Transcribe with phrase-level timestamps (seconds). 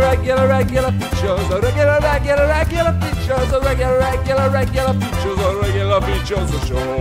[0.00, 5.60] regular, regular, regular features, a regular, regular, regular features, a regular, regular, regular features, a
[5.62, 7.00] regular features of show.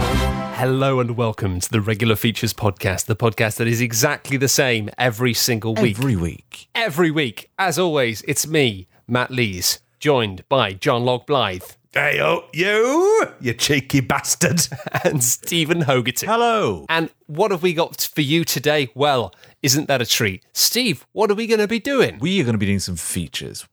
[0.56, 4.90] Hello and welcome to the Regular Features Podcast, the podcast that is exactly the same
[4.98, 5.98] every single week.
[5.98, 6.70] Every week.
[6.76, 7.50] Every week.
[7.58, 13.54] As always, it's me, Matt Lees, joined by Jon Log Blyth Hey, oh, you, you
[13.54, 14.68] cheeky bastard.
[15.04, 16.26] and Stephen Hogarty.
[16.26, 16.88] Hello.
[16.90, 18.90] And what have we got for you today?
[18.96, 19.32] Well,
[19.62, 20.44] isn't that a treat?
[20.54, 22.18] Steve, what are we going to be doing?
[22.18, 23.68] We are going to be doing some features.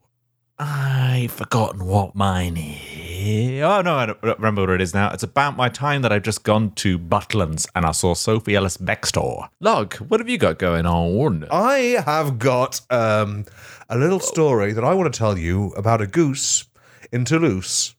[0.58, 3.62] I've forgotten what mine is.
[3.62, 5.10] Oh, no, I don't remember what it is now.
[5.12, 8.76] It's about my time that I've just gone to Butlins and I saw Sophie Ellis
[8.76, 9.48] Bextor.
[9.60, 11.46] Log, what have you got going on?
[11.50, 13.46] I have got um,
[13.88, 16.66] a little story that I want to tell you about a goose
[17.10, 17.94] in Toulouse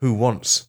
[0.00, 0.68] who wants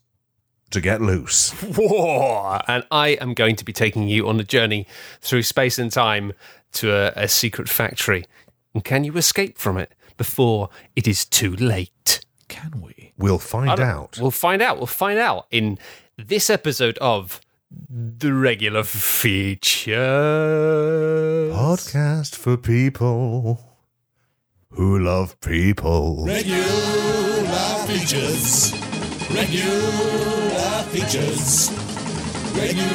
[0.71, 1.51] to get loose.
[1.77, 2.59] Whoa!
[2.67, 4.87] And I am going to be taking you on a journey
[5.21, 6.33] through space and time
[6.73, 8.25] to a, a secret factory.
[8.73, 12.25] And can you escape from it before it is too late?
[12.47, 13.13] Can we?
[13.17, 14.17] We'll find out.
[14.19, 14.77] We'll find out.
[14.77, 15.79] We'll find out in
[16.17, 17.41] this episode of
[17.89, 19.93] the regular feature.
[21.51, 23.59] Podcast for people
[24.71, 26.25] who love people.
[26.25, 26.63] Regular
[27.87, 28.86] features.
[29.29, 31.69] Regular features.
[32.55, 32.87] Regular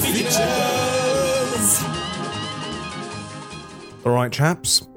[0.00, 1.82] features.
[4.06, 4.88] All right, chaps.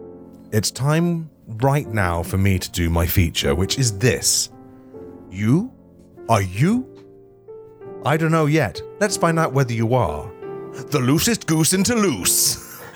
[0.52, 4.50] It's time right now for me to do my feature, which is this.
[5.30, 5.74] You?
[6.30, 6.88] Are you?
[8.06, 8.82] I don't know yet.
[9.02, 10.32] Let's find out whether you are.
[10.72, 12.82] The loosest goose in Toulouse.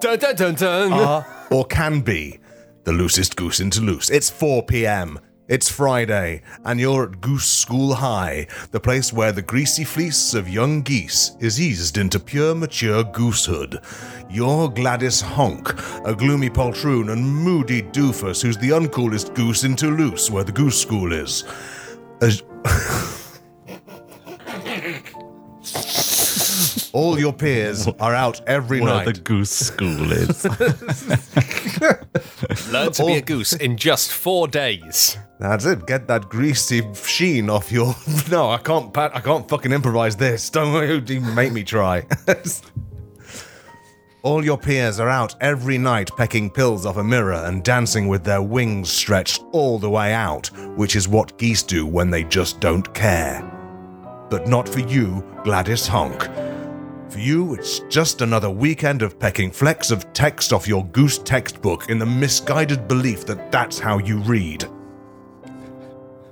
[0.00, 0.92] Dun, dun, dun, dun.
[0.92, 2.38] are or can be
[2.84, 4.10] the loosest goose in Toulouse.
[4.10, 5.18] It's 4 p.m.
[5.46, 10.48] It's Friday, and you're at Goose School High, the place where the greasy fleece of
[10.48, 13.80] young geese is eased into pure mature goosehood.
[14.30, 15.74] You're Gladys Honk,
[16.06, 20.80] a gloomy poltroon and moody doofus who's the uncoolest goose in Toulouse, where the goose
[20.80, 21.44] school is.
[22.22, 22.42] As-
[26.92, 29.04] All your peers are out every Where night.
[29.06, 30.44] the goose school is.
[32.72, 35.16] Learn to be a goose in just four days.
[35.38, 35.86] That's it.
[35.86, 37.94] Get that greasy sheen off your.
[38.30, 38.92] No, I can't.
[38.92, 40.50] Pat, I can't fucking improvise this.
[40.50, 42.06] Don't even make me try.
[44.22, 48.24] All your peers are out every night pecking pills off a mirror and dancing with
[48.24, 50.46] their wings stretched all the way out,
[50.76, 53.42] which is what geese do when they just don't care.
[54.30, 56.26] But not for you, Gladys Honk.
[57.14, 61.88] For you, it's just another weekend of pecking flecks of text off your goose textbook
[61.88, 64.64] in the misguided belief that that's how you read.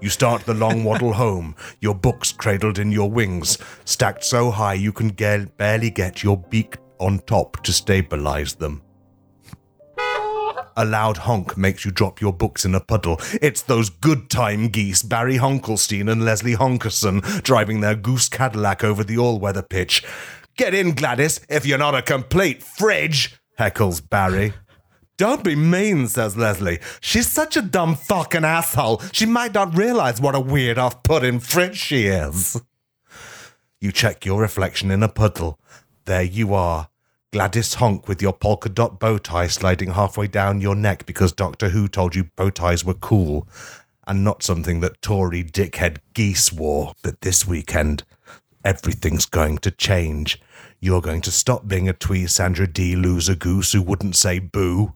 [0.00, 4.74] You start the long waddle home, your books cradled in your wings, stacked so high
[4.74, 8.82] you can ga- barely get your beak on top to stabilize them.
[10.76, 13.20] A loud honk makes you drop your books in a puddle.
[13.40, 19.04] It's those good time geese, Barry Honkelstein and Leslie Honkerson, driving their goose Cadillac over
[19.04, 20.02] the all weather pitch.
[20.56, 24.52] Get in, Gladys, if you're not a complete fridge, heckles Barry.
[25.16, 26.80] Don't be mean, says Leslie.
[27.00, 29.02] She's such a dumb fucking asshole.
[29.12, 32.60] She might not realize what a weird off putting fridge she is.
[33.80, 35.58] You check your reflection in a puddle.
[36.04, 36.88] There you are.
[37.32, 41.70] Gladys Honk with your polka dot bow tie sliding halfway down your neck because Doctor
[41.70, 43.48] Who told you bow ties were cool
[44.06, 46.92] and not something that Tory dickhead geese wore.
[47.02, 48.04] But this weekend,
[48.64, 50.40] everything's going to change.
[50.80, 54.94] You're going to stop being a twee Sandra D loser goose who wouldn't say boo.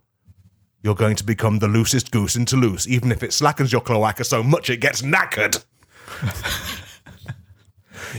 [0.82, 4.24] You're going to become the loosest goose in Toulouse, even if it slackens your cloaca
[4.24, 5.64] so much it gets knackered.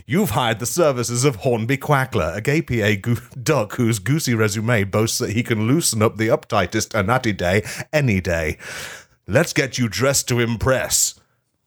[0.06, 4.84] You've hired the services of Hornby Quackler, a gay PA goo- duck whose goosey resume
[4.84, 8.58] boasts that he can loosen up the uptightest a natty day any day.
[9.28, 11.20] Let's get you dressed to impress,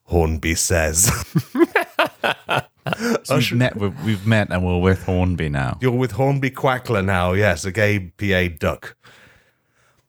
[0.04, 1.10] Hornby says.
[3.24, 5.78] So we've, met, we've, we've met and we're with Hornby now.
[5.80, 8.96] You're with Hornby Quackler now, yes, a gay PA duck.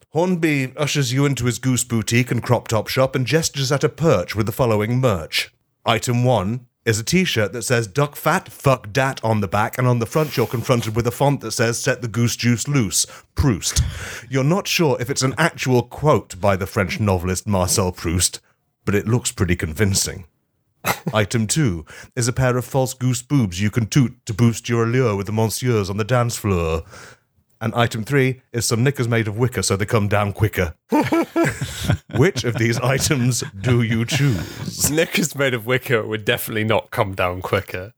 [0.10, 3.90] Hornby ushers you into his goose boutique and crop top shop and gestures at a
[3.90, 5.54] perch with the following merch.
[5.86, 9.78] Item one is a t shirt that says Duck Fat, Fuck Dat on the back,
[9.78, 12.68] and on the front you're confronted with a font that says Set the Goose Juice
[12.68, 13.06] Loose,
[13.36, 13.82] Proust.
[14.30, 18.42] You're not sure if it's an actual quote by the French novelist Marcel Proust,
[18.84, 20.26] but it looks pretty convincing.
[21.14, 21.86] Item two
[22.16, 25.26] is a pair of false goose boobs you can toot to boost your allure with
[25.26, 26.84] the monsieurs on the dance floor.
[27.60, 30.74] And item three is some knickers made of wicker so they come down quicker.
[32.16, 34.90] Which of these items do you choose?
[34.90, 37.94] Knickers made of wicker would definitely not come down quicker.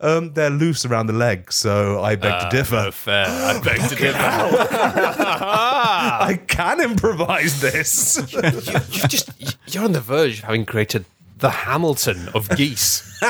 [0.00, 2.74] Um, they're loose around the legs, so I beg to differ.
[2.74, 3.26] No fair.
[3.28, 4.18] I beg to differ.
[4.18, 8.16] I can improvise this.
[8.32, 9.30] you, you just
[9.68, 11.04] you're on the verge of having created
[11.42, 13.20] the Hamilton of geese.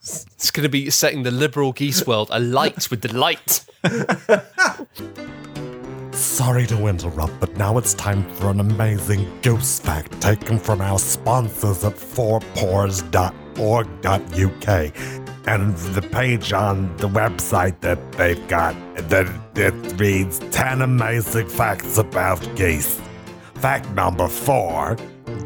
[0.00, 3.66] it's going to be setting the liberal geese world alight with delight.
[6.12, 10.98] Sorry to interrupt, but now it's time for an amazing goose fact taken from our
[10.98, 14.92] sponsors at fourpaws.org.uk.
[15.46, 18.74] And the page on the website that they've got
[19.10, 22.98] that it reads 10 amazing facts about geese.
[23.54, 24.96] Fact number four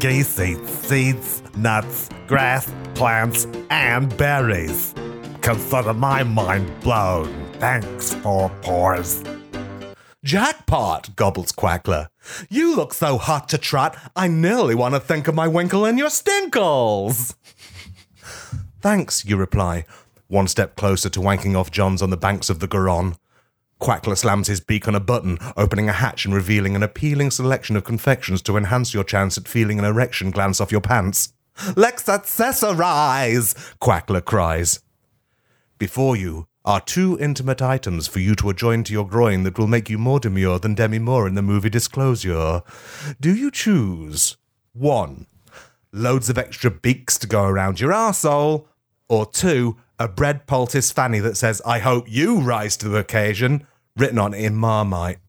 [0.03, 4.93] geese eat seeds, nuts, grass, plants, and berries.
[5.39, 7.33] Consider my mind blown.
[7.53, 9.23] Thanks, Four Paws.
[10.21, 12.07] Jackpot, gobbles Quackler.
[12.49, 15.97] You look so hot to trot, I nearly want to think of my winkle in
[15.97, 17.35] your stinkles.
[18.81, 19.85] Thanks, you reply,
[20.27, 23.15] one step closer to wanking off Johns on the banks of the Garonne.
[23.83, 27.75] Quackler slams his beak on a button, opening a hatch and revealing an appealing selection
[27.75, 31.33] of confections to enhance your chance at feeling an erection glance off your pants.
[31.75, 34.79] Let's accessorize, Quackler cries.
[35.77, 39.67] Before you are two intimate items for you to adjoin to your groin that will
[39.67, 42.61] make you more demure than Demi Moore in the movie Disclosure.
[43.19, 44.37] Do you choose?
[44.71, 45.27] One,
[45.91, 48.65] loads of extra beaks to go around your arsehole,
[49.09, 53.67] or two, a bread poultice fanny that says, I hope you rise to the occasion,
[53.97, 55.19] written on it in Marmite.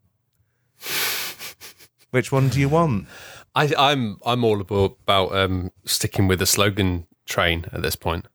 [2.11, 3.07] Which one do you want?
[3.55, 8.27] I, I'm I'm all about, about um, sticking with the slogan train at this point.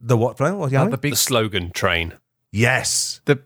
[0.00, 0.58] The what, Brian?
[0.58, 0.84] What, yeah?
[0.86, 2.14] the The slogan train.
[2.50, 3.20] yes.
[3.24, 3.40] the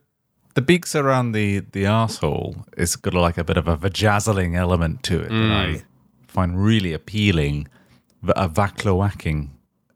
[0.54, 5.02] the beaks around the the asshole is got like a bit of a vajazzling element
[5.04, 5.82] to it that I
[6.26, 7.68] find really appealing.
[8.22, 9.50] V- A vacloacking,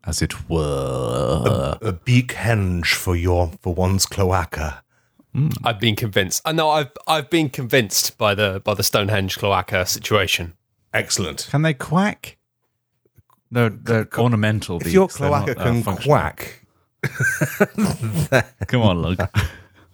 [0.04, 1.78] as it were.
[1.81, 4.82] A beak henge for your for one's cloaca.
[5.65, 6.43] I've been convinced.
[6.44, 10.55] I know I've I've been convinced by the by the Stonehenge cloaca situation.
[10.93, 11.49] Excellent.
[11.50, 12.37] Can they quack?
[13.53, 14.79] They're, they're ornamental.
[14.81, 16.17] If your beaks, they're not, cloaca uh, can functional.
[16.17, 16.67] quack,
[18.67, 19.19] Come on, look.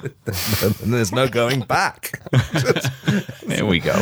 [0.00, 0.12] then
[0.90, 2.20] there's no going back.
[3.46, 4.00] There we go.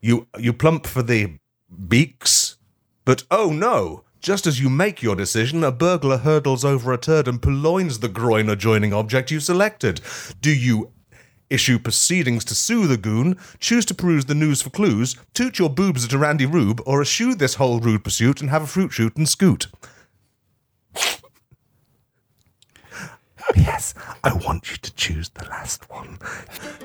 [0.00, 1.38] You you plump for the
[1.88, 2.56] beaks,
[3.04, 4.03] but oh no!
[4.24, 8.08] Just as you make your decision, a burglar hurdles over a turd and purloins the
[8.08, 10.00] groin adjoining object you selected.
[10.40, 10.92] Do you
[11.50, 15.68] issue proceedings to sue the goon, choose to peruse the news for clues, toot your
[15.68, 18.94] boobs at a Randy Rube, or eschew this whole rude pursuit and have a fruit
[18.94, 19.66] shoot and scoot?
[23.56, 26.18] Yes, I want you to choose the last one.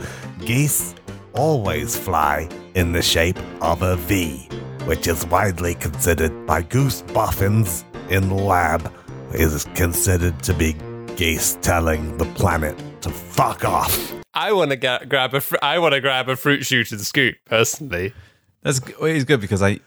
[0.45, 0.95] Geese
[1.35, 4.49] always fly in the shape of a V,
[4.85, 8.93] which is widely considered by goose boffins in the lab
[9.33, 10.75] is considered to be
[11.21, 14.15] geese telling the planet to fuck off.
[14.33, 17.01] I want to ga- grab a fr- I want to grab a fruit shoot and
[17.03, 18.15] scoot personally.
[18.63, 19.81] That's well, it's good because I,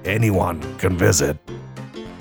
[0.04, 1.38] anyone can visit,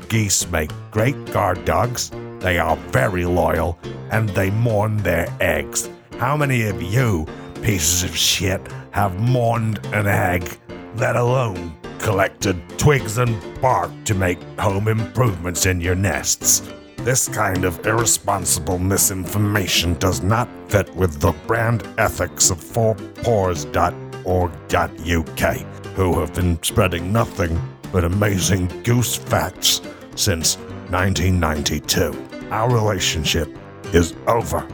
[0.09, 3.81] geese make great guard dogs, they are very loyal,
[4.11, 5.91] and they mourn their eggs.
[6.19, 7.27] How many of you,
[7.63, 8.61] pieces of shit,
[8.93, 10.57] have mourned an egg,
[10.97, 16.63] let alone collected twigs and bark to make home improvements in your nests?
[16.99, 25.57] This kind of irresponsible misinformation does not fit with the brand ethics of fourpaws.org.uk,
[25.95, 27.61] who have been spreading nothing
[27.93, 29.81] but amazing goose facts
[30.17, 30.57] since
[30.91, 32.49] 1992.
[32.51, 33.57] Our relationship
[33.93, 34.67] is over.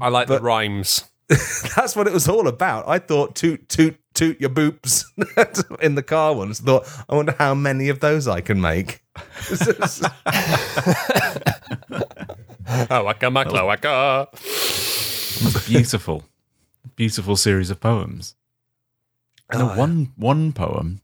[0.00, 1.04] I like the rhymes.
[1.28, 2.88] That's what it was all about.
[2.88, 5.04] I thought toot toot toot your boops
[5.82, 6.60] in the car once.
[6.60, 9.02] Thought I wonder how many of those I can make.
[12.88, 14.28] Oh, waka makla waka.
[15.66, 16.24] beautiful,
[16.96, 18.34] beautiful series of poems.
[19.50, 21.02] And oh, a one one poem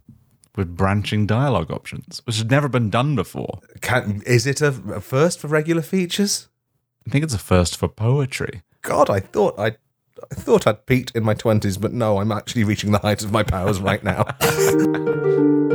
[0.57, 3.61] with branching dialogue options, which has never been done before.
[3.81, 6.49] Can, is it a, a first for regular features?
[7.07, 8.63] I think it's a first for poetry.
[8.83, 9.77] God, I thought I.
[10.31, 13.33] I thought I'd peaked in my 20s, but no, I'm actually reaching the height of
[13.33, 14.25] my powers right now.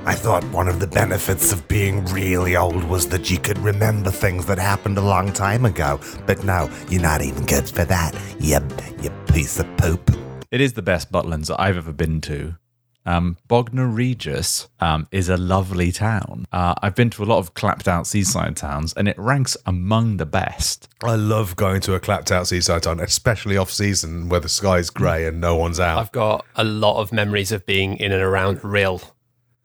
[0.05, 4.09] I thought one of the benefits of being really old was that you could remember
[4.09, 5.99] things that happened a long time ago.
[6.25, 8.57] But no, you're not even good for that, you,
[9.03, 10.15] you piece of poop.
[10.51, 12.55] It is the best Butlins I've ever been to.
[13.05, 16.45] Um, Bognor Regis um, is a lovely town.
[16.51, 20.17] Uh, I've been to a lot of clapped out seaside towns, and it ranks among
[20.17, 20.89] the best.
[21.03, 24.89] I love going to a clapped out seaside town, especially off season where the sky's
[24.89, 25.97] grey and no one's out.
[25.97, 29.01] I've got a lot of memories of being in and around Rhyl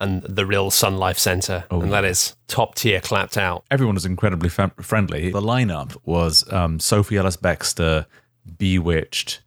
[0.01, 3.65] and the Rhyl Sun Life Centre, and that is top tier clapped out.
[3.71, 5.31] everyone was incredibly fam- friendly.
[5.31, 8.07] The lineup was um, Sophie Ellis Bextor,
[8.59, 9.39] B*Witched,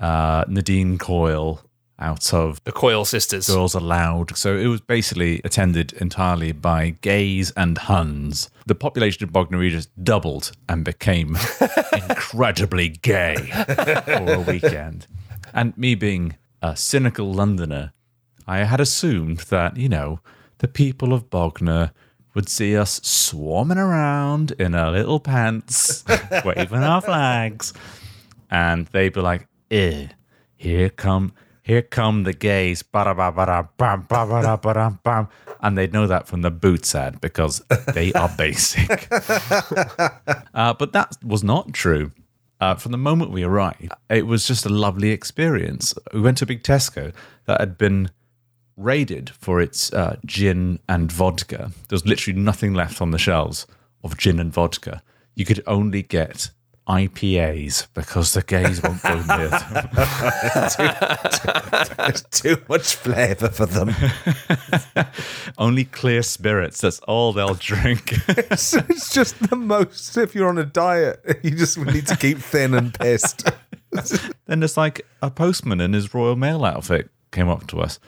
[0.00, 1.62] uh, Nadine Coyle
[2.00, 3.46] out of The Coil Sisters.
[3.46, 4.36] Girls Aloud.
[4.36, 8.50] So it was basically attended entirely by gays and Huns.
[8.66, 11.36] The population of Bognor Regis doubled and became
[11.92, 15.06] incredibly gay for a weekend.
[15.52, 17.92] And me being a cynical Londoner,
[18.46, 20.20] I had assumed that, you know,
[20.58, 21.92] the people of Bognor
[22.34, 26.04] would see us swarming around in our little pants,
[26.44, 27.72] waving our flags,
[28.50, 30.08] and they'd be like, eh,
[30.56, 32.82] here come here come the gays,
[35.62, 37.62] and they'd know that from the Boots ad because
[37.94, 39.08] they are basic.
[40.54, 42.12] uh, but that was not true.
[42.60, 45.94] Uh, from the moment we arrived, it was just a lovely experience.
[46.12, 47.14] We went to a big Tesco
[47.46, 48.10] that had been
[48.76, 51.70] raided for its uh, gin and vodka.
[51.88, 53.66] There was literally nothing left on the shelves
[54.02, 55.02] of gin and vodka.
[55.34, 56.50] You could only get
[56.90, 59.88] IPAs because the gays won't go near them.
[61.96, 63.94] There's too much flavour for them.
[65.58, 66.80] only clear spirits.
[66.80, 68.14] That's all they'll drink.
[68.28, 70.16] it's, it's just the most.
[70.16, 73.48] If you're on a diet, you just need to keep thin and pissed.
[74.46, 78.00] then there's like a postman in his Royal Mail outfit came up to us.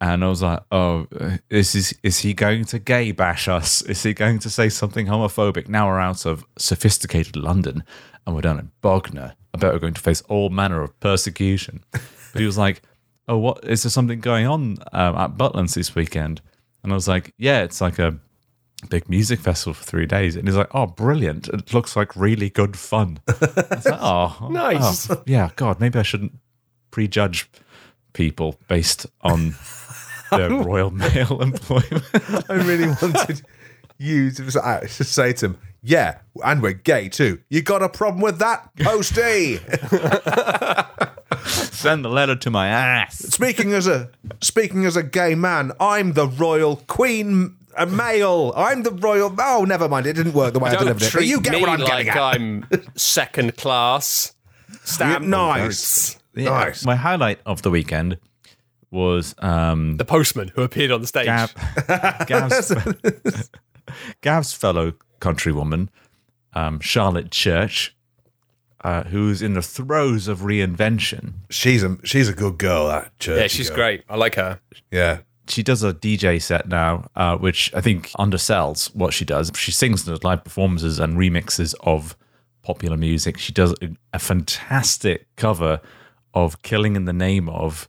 [0.00, 1.08] And I was like, "Oh,
[1.50, 3.82] is is is he going to gay bash us?
[3.82, 7.82] Is he going to say something homophobic?" Now we're out of sophisticated London,
[8.28, 9.34] and we're down in Bognor.
[9.54, 11.82] I bet we're going to face all manner of persecution.
[12.30, 12.82] But he was like,
[13.26, 16.42] "Oh, what is there something going on um, at Butlands this weekend?"
[16.82, 18.18] And I was like, "Yeah, it's like a
[18.90, 20.36] big music festival for three days.
[20.36, 21.48] And he's like, oh, brilliant.
[21.48, 23.18] It looks like really good fun.
[23.26, 25.10] I was like, oh, Nice.
[25.10, 26.38] oh, yeah, God, maybe I shouldn't
[26.90, 27.50] prejudge
[28.12, 29.56] people based on
[30.30, 32.04] their Royal Mail employment.
[32.48, 33.42] I really wanted
[33.98, 34.56] you to just
[34.96, 37.40] to say to him, "Yeah, and we're gay too.
[37.50, 39.58] You got a problem with that, Posty?"
[41.46, 43.18] Send the letter to my ass.
[43.18, 47.56] speaking as a speaking as a gay man, I'm the royal queen.
[47.76, 48.52] A male.
[48.56, 49.32] I'm the royal.
[49.38, 50.06] Oh, never mind.
[50.06, 51.12] It didn't work the way I, Don't delivered it.
[51.12, 52.16] But treat you get me what I'm like getting at.
[52.16, 54.34] I'm second class.
[54.82, 55.24] Stamp.
[55.24, 56.18] nice.
[56.34, 56.50] Yeah.
[56.50, 56.84] Nice.
[56.84, 58.18] My highlight of the weekend
[58.90, 61.26] was um, The postman who appeared on the stage.
[61.26, 61.54] Gav,
[62.26, 62.72] Gav's,
[64.20, 65.88] Gav's fellow countrywoman,
[66.54, 67.94] um, Charlotte Church,
[68.82, 71.34] uh, who's in the throes of reinvention.
[71.50, 72.88] She's a she's a good girl.
[72.88, 73.40] That church.
[73.40, 74.04] yeah, she's great.
[74.08, 74.60] I like her.
[74.90, 75.20] Yeah.
[75.48, 79.50] She does a DJ set now, uh, which I think undersells what she does.
[79.56, 82.16] She sings those live performances and remixes of
[82.62, 83.38] popular music.
[83.38, 85.80] She does a, a fantastic cover
[86.34, 87.88] of "Killing in the Name of"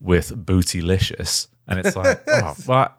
[0.00, 2.94] with Bootylicious, and it's like, oh, well,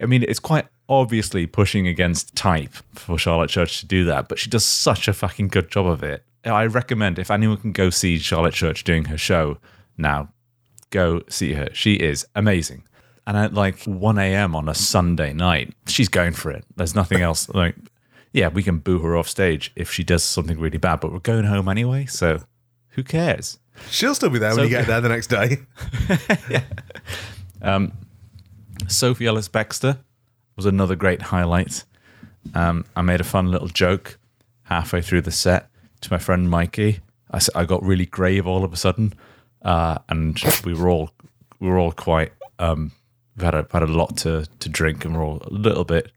[0.00, 4.38] I mean, it's quite obviously pushing against type for Charlotte Church to do that, but
[4.38, 6.24] she does such a fucking good job of it.
[6.44, 9.58] I recommend if anyone can go see Charlotte Church doing her show
[9.96, 10.28] now,
[10.90, 11.68] go see her.
[11.72, 12.84] She is amazing.
[13.26, 14.54] And at like 1 a.m.
[14.54, 16.64] on a Sunday night, she's going for it.
[16.76, 17.48] There's nothing else.
[17.54, 17.76] Like,
[18.32, 21.20] yeah, we can boo her off stage if she does something really bad, but we're
[21.20, 22.40] going home anyway, so
[22.90, 23.58] who cares?
[23.90, 25.58] She'll still be there when So- you get there the next day.
[26.50, 26.64] yeah.
[27.62, 27.92] Um,
[28.88, 29.98] Sophie Ellis Bextor
[30.56, 31.84] was another great highlight.
[32.54, 34.18] Um, I made a fun little joke
[34.64, 35.68] halfway through the set
[36.02, 37.00] to my friend Mikey.
[37.32, 39.14] I, I got really grave all of a sudden,
[39.62, 41.10] uh, and we were all
[41.60, 42.92] we were all quite um,
[43.36, 46.12] we had a had a lot to to drink, and we're all a little bit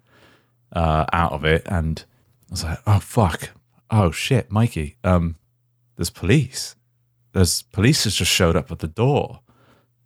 [0.74, 1.63] uh, out of it.
[1.65, 2.03] And
[2.50, 3.50] I was like, "Oh fuck,
[3.89, 5.36] oh shit, Mikey, um,
[5.96, 6.75] there's police.
[7.34, 9.41] There's police has just showed up at the door."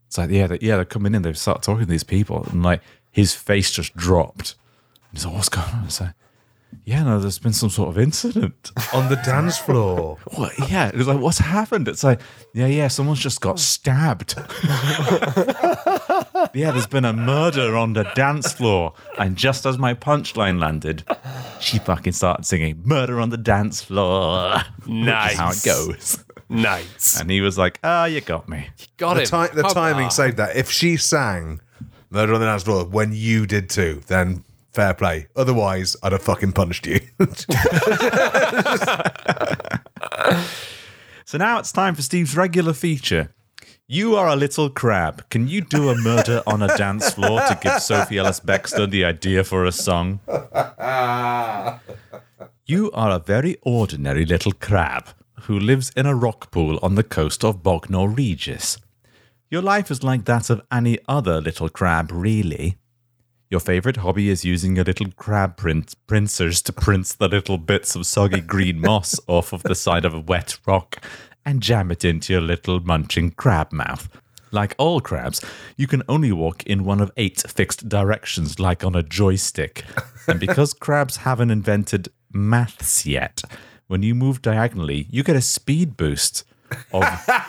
[0.08, 1.22] It's like, yeah, they, yeah, they're coming in.
[1.22, 4.56] They start talking to these people, and like his face just dropped.
[5.12, 5.84] He's like, what's going on?
[5.86, 6.14] It's like,
[6.86, 8.72] yeah, no, there's been some sort of incident.
[8.94, 10.18] On the dance floor.
[10.36, 10.54] What?
[10.72, 11.90] Yeah, it was like, what's happened?
[11.90, 12.22] It's like,
[12.54, 14.36] yeah, yeah, someone's just got stabbed.
[16.54, 21.04] yeah, there's been a murder on the dance floor, and just as my punchline landed,
[21.60, 24.56] she fucking started singing "Murder on the Dance Floor."
[24.88, 25.36] Nice.
[25.36, 26.24] How it goes.
[26.50, 27.20] Nice.
[27.20, 29.48] And he was like, "Ah, you got me." You Got The, him.
[29.50, 30.56] ti- the timing saved that.
[30.56, 31.62] If she sang
[32.12, 35.28] Murder on the Dance Floor when you did too, then fair play.
[35.36, 37.00] Otherwise, I'd have fucking punched you.
[41.24, 43.34] So now it's time for Steve's regular feature.
[43.88, 45.30] You are a little crab.
[45.30, 49.06] Can you do a murder on a dance floor to give Sophie Ellis Bextor the
[49.06, 50.20] idea for a song?
[52.66, 55.10] You are a very ordinary little crab
[55.44, 58.78] who lives in a rock pool on the coast of Bognor Regis.
[59.52, 62.78] Your life is like that of any other little crab, really.
[63.50, 67.94] Your favorite hobby is using your little crab print pincers to prince the little bits
[67.94, 71.06] of soggy green moss off of the side of a wet rock
[71.46, 74.08] and jam it into your little munching crab mouth.
[74.52, 75.44] Like all crabs,
[75.76, 79.84] you can only walk in one of eight fixed directions, like on a joystick.
[80.30, 83.42] And because crabs haven't invented maths yet,
[83.88, 86.46] when you move diagonally, you get a speed boost
[86.94, 87.04] of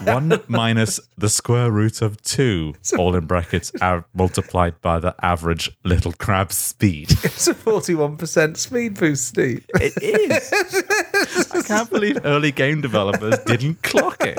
[0.04, 5.70] one minus the square root of two, all in brackets, av- multiplied by the average
[5.85, 7.11] little crab speed.
[7.24, 9.64] it's a 41% speed boost, Steve.
[9.74, 11.52] It is.
[11.52, 14.38] I can't believe early game developers didn't clock it.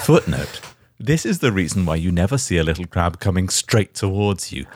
[0.00, 0.60] Footnote.
[0.98, 4.66] This is the reason why you never see a little crab coming straight towards you.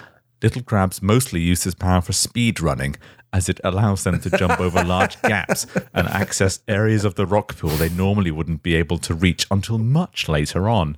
[0.43, 2.97] Little crabs mostly use this power for speed running,
[3.35, 7.59] as it allows them to jump over large gaps and access areas of the rock
[7.59, 10.97] pool they normally wouldn't be able to reach until much later on.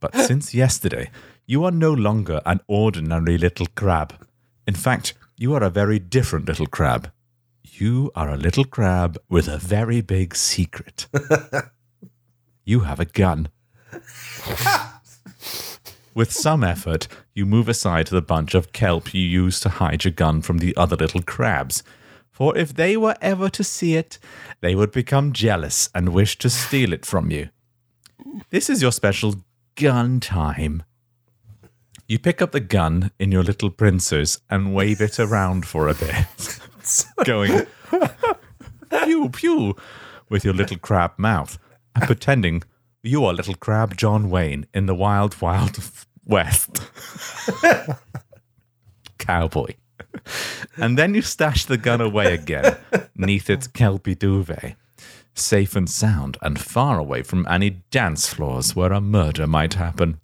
[0.00, 1.10] But since yesterday,
[1.46, 4.14] you are no longer an ordinary little crab.
[4.66, 7.10] In fact, you are a very different little crab.
[7.62, 11.06] You are a little crab with a very big secret.
[12.66, 13.48] you have a gun.
[16.14, 20.12] With some effort, you move aside the bunch of kelp you use to hide your
[20.12, 21.82] gun from the other little crabs.
[22.30, 24.18] For if they were ever to see it,
[24.60, 27.48] they would become jealous and wish to steal it from you.
[28.50, 30.84] This is your special gun time.
[32.06, 35.94] You pick up the gun in your little pincers and wave it around for a
[35.94, 36.60] bit,
[37.24, 37.66] going
[39.04, 39.74] pew pew
[40.28, 41.58] with your little crab mouth
[41.94, 42.62] and pretending
[43.04, 45.78] you are little crab John Wayne in the wild, wild
[46.24, 46.80] west.
[49.18, 49.74] cowboy.
[50.76, 52.76] and then you stash the gun away again,
[53.14, 54.76] neath its kelpie duvet,
[55.34, 60.20] safe and sound, and far away from any dance floors where a murder might happen.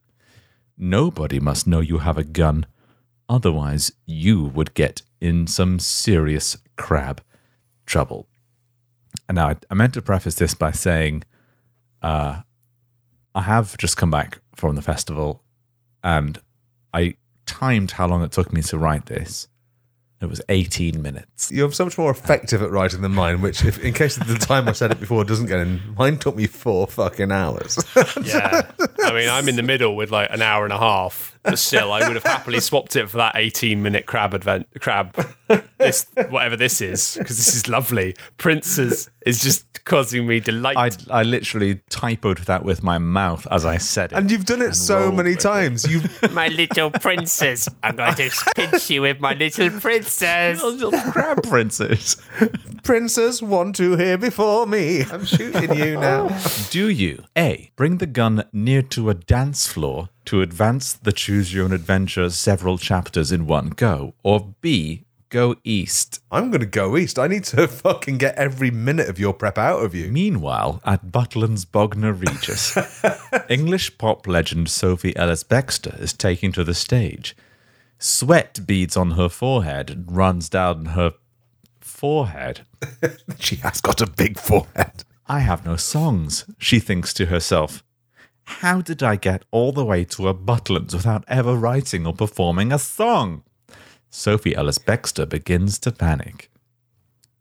[0.76, 2.66] Nobody must know you have a gun,
[3.28, 7.22] otherwise, you would get in some serious crab
[7.84, 8.26] trouble.
[9.28, 11.24] And now, I, I meant to preface this by saying,
[12.02, 12.40] uh,
[13.34, 15.42] I have just come back from the festival,
[16.02, 16.40] and
[16.92, 17.14] I
[17.46, 19.48] timed how long it took me to write this.
[20.20, 21.50] It was 18 minutes.
[21.50, 24.34] You're so much more uh, effective at writing than mine, which, if, in case the
[24.34, 27.78] time I said it before doesn't get in, mine took me four fucking hours.
[28.22, 28.70] Yeah.
[29.02, 31.38] I mean, I'm in the middle with like an hour and a half.
[31.42, 35.14] But still, I would have happily swapped it for that 18 minute crab advent crab.
[35.78, 38.14] This whatever this is, because this is lovely.
[38.36, 40.76] Princes is just causing me delight.
[40.76, 44.16] I, I literally typoed that with my mouth as I said it.
[44.18, 45.90] and you've done it so many times.
[45.90, 47.68] You my little princess.
[47.82, 50.62] I'm going to pinch you with my little princess.
[50.62, 52.16] little crab princess.
[52.82, 55.04] Princess, want to hear before me.
[55.04, 56.28] I'm shooting you now.
[56.70, 57.72] Do you A.
[57.76, 62.30] Bring the gun near to a dance floor to advance the Choose Your Own Adventure
[62.30, 64.14] several chapters in one go?
[64.22, 65.04] Or B.
[65.28, 66.20] Go east?
[66.30, 67.18] I'm going to go east.
[67.18, 70.08] I need to fucking get every minute of your prep out of you.
[70.08, 72.78] Meanwhile, at Butland's Bognor Regis,
[73.48, 77.36] English pop legend Sophie Ellis Bextor is taking to the stage.
[77.98, 81.14] Sweat beads on her forehead and runs down her
[81.80, 82.60] forehead.
[83.40, 85.02] She has got a big forehead.
[85.26, 87.82] I have no songs, she thinks to herself.
[88.58, 92.72] How did I get all the way to a Butland's without ever writing or performing
[92.72, 93.42] a song?
[94.10, 96.50] Sophie Ellis Bextor begins to panic.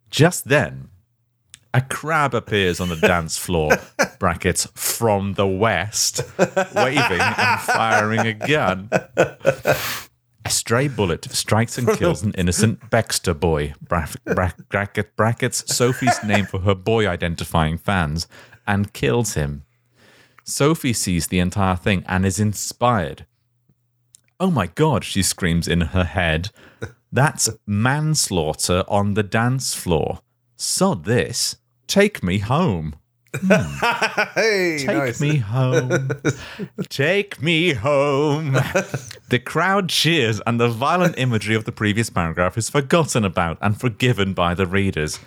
[0.10, 0.90] Just then,
[1.74, 3.72] a crab appears on the dance floor,
[4.18, 8.90] brackets, from the west, waving and firing a gun.
[10.46, 16.24] A stray bullet strikes and kills an innocent Baxter boy, bra- bra- bracket, brackets, Sophie's
[16.24, 18.28] name for her boy identifying fans,
[18.66, 19.64] and kills him.
[20.50, 23.26] Sophie sees the entire thing and is inspired.
[24.40, 26.50] Oh my god, she screams in her head.
[27.12, 30.20] That's manslaughter on the dance floor.
[30.56, 31.58] Sod this.
[31.88, 32.96] Take me home.
[33.32, 34.26] Hmm.
[34.34, 35.22] Hey, Take nice.
[35.22, 36.10] me home.
[36.90, 38.54] Take me home.
[39.30, 43.80] The crowd cheers, and the violent imagery of the previous paragraph is forgotten about and
[43.80, 45.20] forgiven by the readers.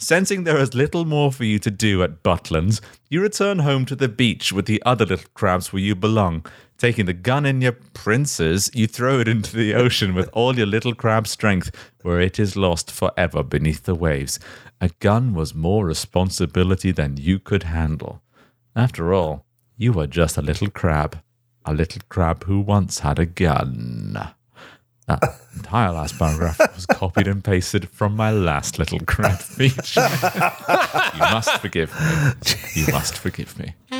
[0.00, 2.80] Sensing there is little more for you to do at Butland's,
[3.10, 6.46] you return home to the beach with the other little crabs where you belong.
[6.78, 10.68] Taking the gun in your princes, you throw it into the ocean with all your
[10.68, 14.38] little crab strength, where it is lost forever beneath the waves.
[14.80, 18.22] A gun was more responsibility than you could handle.
[18.76, 19.44] After all,
[19.76, 21.18] you were just a little crab.
[21.64, 24.16] A little crab who once had a gun.
[25.08, 30.06] That entire last paragraph was copied and pasted from my last little crab feature.
[31.14, 32.52] you must forgive me.
[32.74, 33.74] You must forgive me.
[33.90, 33.96] Oh,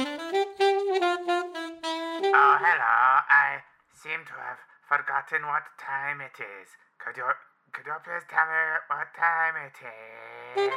[2.60, 3.22] hello.
[3.24, 3.58] I
[3.94, 6.68] seem to have forgotten what time it is.
[6.98, 7.24] Could you
[7.72, 10.68] could you please tell me what time it is?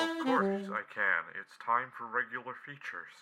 [0.00, 1.22] Of course I can.
[1.40, 3.12] It's time for regular features.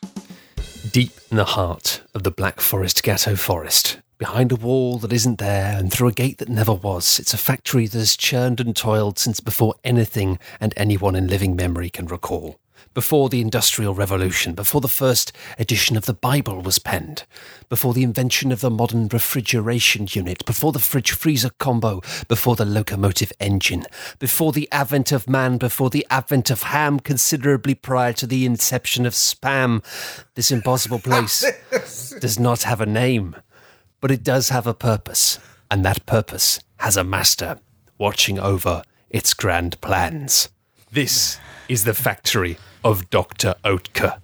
[0.94, 5.40] Deep in the heart of the Black Forest Gateau Forest, behind a wall that isn't
[5.40, 8.76] there and through a gate that never was, it's a factory that has churned and
[8.76, 12.60] toiled since before anything and anyone in living memory can recall.
[12.92, 17.24] Before the Industrial Revolution, before the first edition of the Bible was penned,
[17.68, 22.64] before the invention of the modern refrigeration unit, before the fridge freezer combo, before the
[22.64, 23.84] locomotive engine,
[24.18, 29.06] before the advent of man, before the advent of ham, considerably prior to the inception
[29.06, 29.82] of spam,
[30.34, 31.44] this impossible place
[32.20, 33.36] does not have a name,
[34.00, 35.38] but it does have a purpose,
[35.70, 37.58] and that purpose has a master
[37.98, 40.48] watching over its grand plans.
[40.90, 41.38] This
[41.68, 43.54] is the factory of Dr.
[43.64, 44.18] Oetker,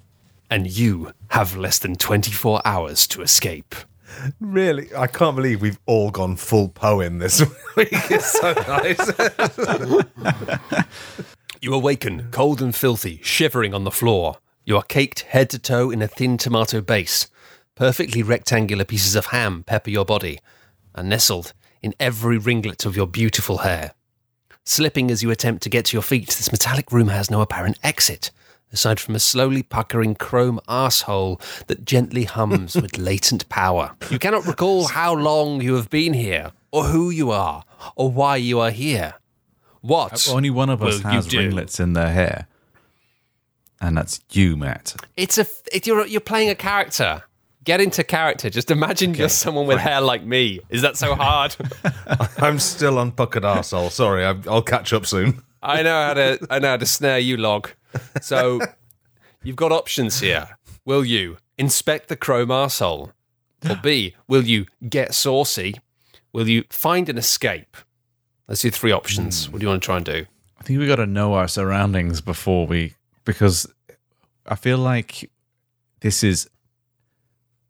[0.50, 3.74] and you have less than 24 hours to escape.
[4.40, 7.40] Really, I can't believe we've all gone full poem this
[7.76, 7.88] week.
[7.92, 9.10] It's so nice.
[11.62, 14.36] You awaken, cold and filthy, shivering on the floor.
[14.64, 17.28] You are caked head to toe in a thin tomato base.
[17.74, 20.38] Perfectly rectangular pieces of ham pepper your body,
[20.94, 23.92] and nestled in every ringlet of your beautiful hair.
[24.70, 27.76] Slipping as you attempt to get to your feet, this metallic room has no apparent
[27.82, 28.30] exit,
[28.72, 33.96] aside from a slowly puckering chrome asshole that gently hums with latent power.
[34.12, 37.64] You cannot recall how long you have been here, or who you are,
[37.96, 39.14] or why you are here.
[39.80, 40.28] What?
[40.28, 42.46] Uh, only one of us has ringlets in their hair.
[43.80, 44.94] And that's you, Matt.
[45.16, 47.24] It's a it, you're you're playing a character.
[47.64, 48.50] Get into character.
[48.50, 50.60] Just imagine you're someone with hair like me.
[50.70, 51.56] Is that so hard?
[52.38, 53.90] I'm still on puckered arsehole.
[53.90, 55.42] Sorry, I- I'll catch up soon.
[55.62, 57.70] I know how to I know how to snare you, log.
[58.22, 58.60] So
[59.42, 60.56] you've got options here.
[60.84, 63.12] Will you inspect the chrome arsehole?
[63.68, 65.74] Or B, will you get saucy?
[66.32, 67.76] Will you find an escape?
[68.48, 69.44] Let's your three options.
[69.46, 69.52] Hmm.
[69.52, 70.24] What do you want to try and do?
[70.58, 72.94] I think we got to know our surroundings before we,
[73.26, 73.66] because
[74.46, 75.30] I feel like
[76.00, 76.48] this is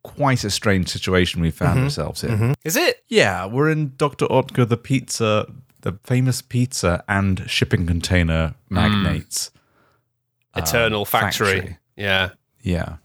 [0.02, 1.84] quite a strange situation we found mm-hmm.
[1.84, 2.30] ourselves in.
[2.30, 2.52] Mm-hmm.
[2.64, 3.04] Is it?
[3.08, 4.26] Yeah, we're in Dr.
[4.26, 5.46] Oetker, the pizza,
[5.82, 8.54] the famous pizza and shipping container mm.
[8.70, 9.50] magnates.
[10.54, 11.52] Uh, Eternal factory.
[11.52, 11.78] factory.
[11.96, 12.30] Yeah.
[12.62, 12.96] Yeah.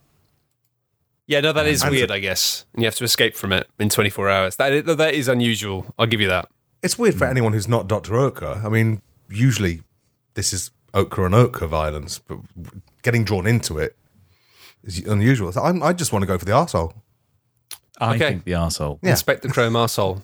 [1.28, 2.66] Yeah, no, that is And- weird, I guess.
[2.74, 4.56] And you have to escape from it in 24 hours.
[4.58, 5.86] That is, that is unusual.
[5.98, 6.50] I'll give you that.
[6.84, 7.32] It's weird for mm.
[7.32, 8.14] anyone who's not Dr.
[8.14, 8.64] Oetker.
[8.64, 9.82] I mean, usually
[10.36, 12.38] this is Oka and Oka violence, but
[13.02, 13.96] getting drawn into it
[14.86, 15.52] is unusual.
[15.52, 16.94] So I'm, I just want to go for the arsehole.
[18.00, 18.30] I Okay.
[18.30, 19.00] think the arsehole.
[19.02, 19.12] Yeah.
[19.12, 20.24] Inspect the chrome arsehole.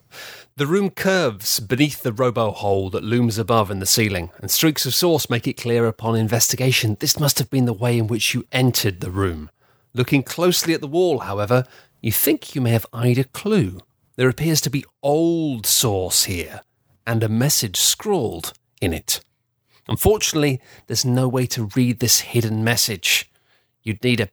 [0.58, 4.86] The room curves beneath the robo hole that looms above in the ceiling, and streaks
[4.86, 8.34] of sauce make it clear upon investigation this must have been the way in which
[8.34, 9.50] you entered the room.
[9.94, 11.64] Looking closely at the wall, however,
[12.02, 13.80] you think you may have eyed a clue.
[14.18, 16.62] There appears to be old sauce here,
[17.08, 19.22] and a message scrawled in it.
[19.88, 23.30] Unfortunately, there's no way to read this hidden message.
[23.84, 24.30] You'd need a,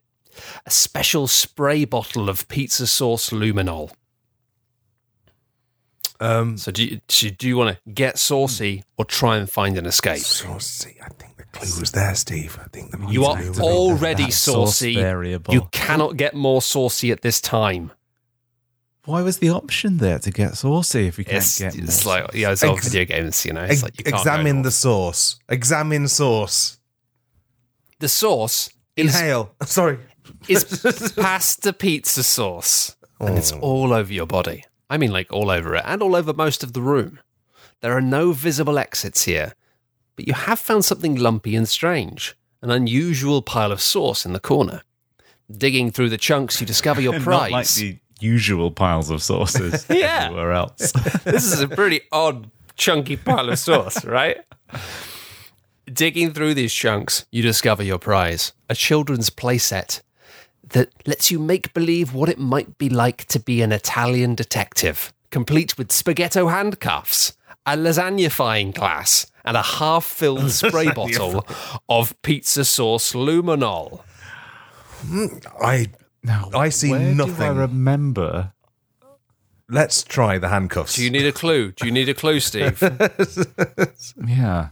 [0.66, 3.92] a special spray bottle of pizza sauce luminol.
[6.20, 9.78] Um, So do you, so do you want to get saucy or try and find
[9.78, 10.18] an escape?
[10.18, 10.96] saucy.
[11.00, 12.58] I think the clue was there, Steve.
[12.60, 14.96] I think the You are already that sauce saucy.
[14.96, 15.54] variable.
[15.54, 17.92] You cannot get more saucy at this time.
[19.04, 22.14] Why was the option there to get saucy if we can't It's, get it's more
[22.22, 23.46] like yeah, it's all Ex- video games.
[23.46, 25.38] You know, it's Ex- like you can't examine the sauce.
[25.48, 26.78] Examine sauce.
[28.00, 28.70] the sauce.
[28.96, 29.54] Is, Inhale.
[29.64, 29.98] Sorry.
[30.46, 33.60] Is pasta pizza sauce, and it's oh.
[33.60, 34.64] all over your body.
[34.90, 37.18] I mean, like all over it, and all over most of the room.
[37.80, 39.54] There are no visible exits here,
[40.16, 44.40] but you have found something lumpy and strange an unusual pile of sauce in the
[44.40, 44.82] corner.
[45.50, 47.52] Digging through the chunks, you discover your Not prize.
[47.52, 50.24] like the usual piles of sauces Yeah.
[50.24, 50.92] everywhere else.
[51.24, 54.38] this is a pretty odd, chunky pile of sauce, right?
[55.86, 60.02] Digging through these chunks, you discover your prize a children's playset
[60.70, 65.12] that lets you make believe what it might be like to be an Italian detective,
[65.30, 67.34] complete with spaghetto handcuffs,
[67.66, 71.46] a lasagnifying glass, and a half filled spray bottle
[71.88, 74.00] of pizza sauce luminol.
[75.06, 75.26] Hmm,
[75.62, 75.86] I
[76.22, 78.52] Now, I see where Do I remember.
[79.68, 80.94] let's try the handcuffs.
[80.96, 81.72] Do you need a clue?
[81.72, 82.82] Do you need a clue, Steve?
[84.26, 84.68] Yeah.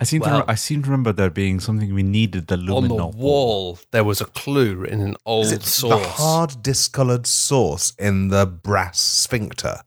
[0.00, 0.50] I seem Well- to.
[0.50, 2.76] I seem to remember there being something we needed the luminol.
[2.76, 3.12] On luminol.
[3.12, 6.02] the wall, there was a clue in an old Is it sauce.
[6.02, 9.82] the hard discoloured sauce in the brass sphincter?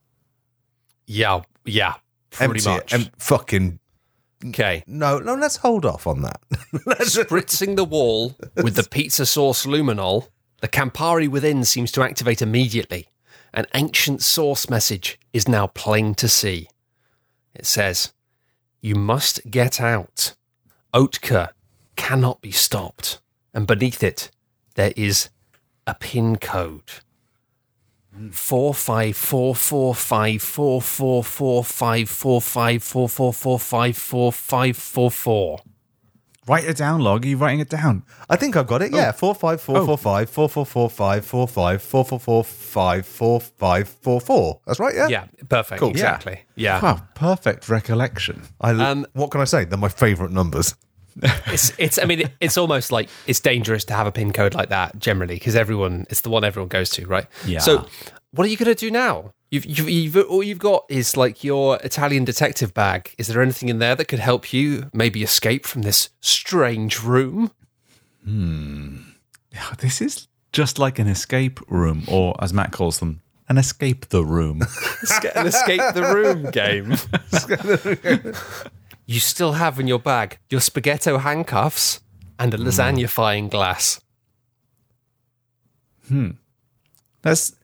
[1.06, 1.96] Yeah, yeah,
[2.32, 2.94] pretty Empty much.
[2.94, 3.80] it and fucking
[4.48, 4.84] okay.
[4.88, 5.36] no, no.
[5.36, 6.42] Let's hold off on that.
[6.86, 10.28] let's, Spritzing the wall with the pizza sauce luminol,
[10.62, 13.08] the Campari within seems to activate immediately.
[13.54, 16.68] An ancient source message is now plain to see.
[17.56, 18.12] It says,
[18.82, 20.36] You must get out.
[20.94, 21.50] Oetker
[21.96, 23.20] cannot be stopped.
[23.54, 24.32] And beneath it,
[24.76, 25.30] there is
[25.86, 26.92] a pin code.
[28.32, 33.98] Four five four four five four four four five four five four four four five
[33.98, 35.60] four five four four.
[36.48, 37.26] Write it down, Log.
[37.26, 38.04] Are you writing it down?
[38.30, 38.94] I think I've got it.
[38.94, 42.44] Yeah, four five four four five four four four five four five four four four
[42.44, 44.62] five four five four four.
[44.66, 44.96] That's right.
[44.96, 45.08] Yeah.
[45.10, 45.80] Yeah, perfect.
[45.80, 45.90] Cool.
[45.90, 46.40] Exactly.
[46.56, 46.82] Yeah.
[46.82, 48.44] Wow, perfect recollection.
[48.62, 49.66] I, Um, what can I say?
[49.66, 50.76] They're my favourite numbers.
[51.48, 54.70] It's it's I mean it's almost like it's dangerous to have a pin code like
[54.70, 57.26] that generally because everyone it's the one everyone goes to, right?
[57.46, 57.58] Yeah.
[57.60, 57.88] So
[58.38, 59.34] what are you going to do now?
[59.50, 63.16] You've, you've, you've all you've got is like your Italian detective bag.
[63.18, 67.52] Is there anything in there that could help you maybe escape from this strange room?
[68.24, 68.98] Hmm.
[69.80, 74.24] This is just like an escape room, or as Matt calls them, an escape the
[74.24, 74.62] room.
[75.36, 76.96] An escape the room game.
[79.08, 82.02] you still have in your bag your spaghetto handcuffs
[82.38, 84.00] and a lasagnifying glass.
[87.24, 87.57] let's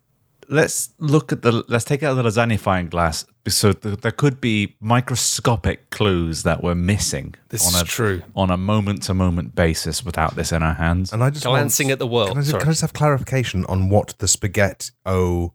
[0.53, 4.75] let's look at the let's take out the lasagnifying glass so th- there could be
[4.79, 8.21] microscopic clues that we're missing This on is a, true.
[8.35, 11.87] on a moment to moment basis without this in our hands And I just Glancing
[11.87, 12.29] want, at the world.
[12.29, 15.53] Can I, just, can I just have clarification on what the spaghetti O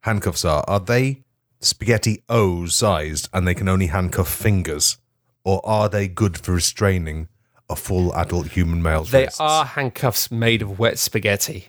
[0.00, 0.64] handcuffs are?
[0.68, 1.24] Are they
[1.60, 4.98] spaghetti O sized and they can only handcuff fingers,
[5.44, 7.28] or are they good for restraining
[7.68, 9.40] a full adult human male They wrists?
[9.40, 11.68] are handcuffs made of wet spaghetti.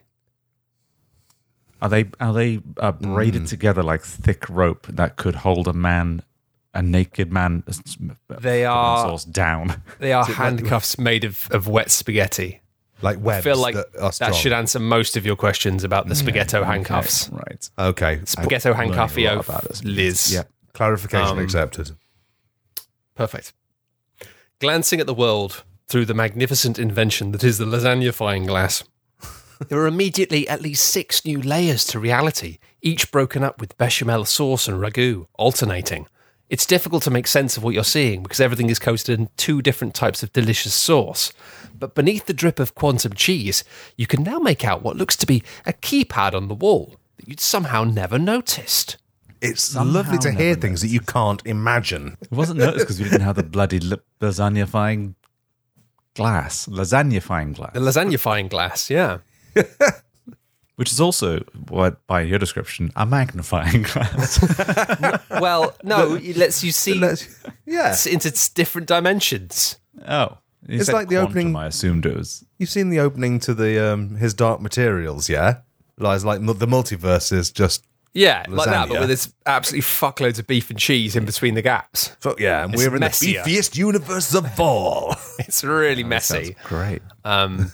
[1.81, 3.49] Are they are they uh, braided Mm.
[3.49, 6.23] together like thick rope that could hold a man,
[6.73, 7.63] a naked man?
[7.67, 7.73] uh,
[8.39, 9.81] They are- down.
[9.99, 12.61] They are handcuffs made of, of wet spaghetti.
[13.03, 16.15] Like webs I feel like that that should answer most of your questions about the
[16.15, 17.29] spaghetto handcuffs.
[17.29, 17.69] right.
[17.77, 18.21] Okay.
[18.25, 19.83] Spaghetto learning a handcuffio lot about this.
[19.83, 20.33] Liz.
[20.33, 20.43] Yeah.
[20.73, 21.91] Clarification Um, accepted.
[23.15, 23.53] Perfect.
[24.59, 28.83] Glancing at the world through the magnificent invention that is the lasagnifying glass,
[29.59, 34.25] there are immediately at least six new layers to reality, each broken up with bechamel
[34.25, 36.07] sauce and ragu, alternating.
[36.49, 39.61] It's difficult to make sense of what you're seeing because everything is coated in two
[39.61, 41.33] different types of delicious sauce.
[41.77, 43.63] But beneath the drip of quantum cheese,
[43.97, 47.27] you can now make out what looks to be a keypad on the wall that
[47.27, 48.97] you'd somehow never noticed.
[49.41, 52.17] It's somehow lovely to hear never things that you can't imagine.
[52.21, 55.15] It wasn't noticed because we didn't have the bloody li- lasagnifying
[56.15, 59.19] glass, lasagnifying glass, The lasagnifying glass, yeah.
[60.75, 61.39] which is also
[61.69, 64.39] what, by your description, a magnifying glass.
[65.31, 66.99] Well, no, it lets you see
[67.65, 67.89] Yeah.
[67.89, 69.77] s- into s- different dimensions.
[70.07, 72.43] oh, you It's said like the quantum, opening- I assumed it was.
[72.57, 75.57] You've seen the opening to the um, his Dark Materials, yeah?
[75.99, 78.99] Lies like mu- the multiverse is just Yeah, like that, but Lasagna.
[79.01, 82.15] with this absolutely fuckloads of beef and cheese in between the gaps.
[82.19, 83.43] fuck yeah, and It's we're in messier.
[83.43, 85.15] the beefiest universe of all.
[85.39, 86.55] It's really Sounds messy.
[86.63, 87.01] great.
[87.23, 87.71] Um,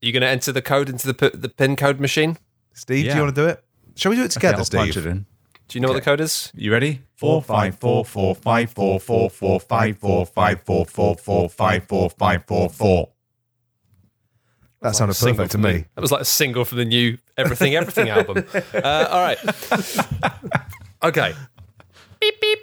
[0.00, 2.38] you going to enter the code into the p- the pin code machine?
[2.72, 3.62] Steve, do you want to do it?
[3.94, 5.06] Shall we do it Okay, together, I'll punch Steve?
[5.06, 5.26] it in.
[5.68, 6.52] Do you know what the code is?
[6.54, 7.00] You ready?
[7.16, 11.84] Four five four four five four four four five four five four four four five
[11.88, 13.08] four five four four.
[14.82, 15.84] That sounded Single perfect to from the- me.
[15.94, 18.44] That was like a single from the new Everything Everything album.
[18.74, 19.38] Uh, all right.
[21.02, 21.34] Okay.
[22.20, 22.60] Beep beep.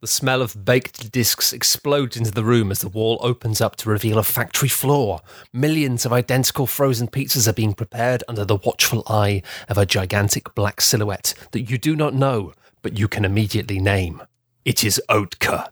[0.00, 3.90] The smell of baked discs explodes into the room as the wall opens up to
[3.90, 5.20] reveal a factory floor.
[5.52, 10.54] Millions of identical frozen pizzas are being prepared under the watchful eye of a gigantic
[10.54, 14.22] black silhouette that you do not know, but you can immediately name.
[14.64, 15.68] It is Oetker.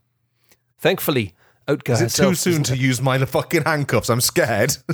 [0.78, 1.34] Thankfully,
[1.66, 4.10] Oetker Is it too soon to use my fucking handcuffs?
[4.10, 4.76] I'm scared.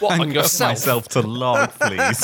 [0.00, 0.70] What, on yourself?
[0.72, 2.20] myself to log, please.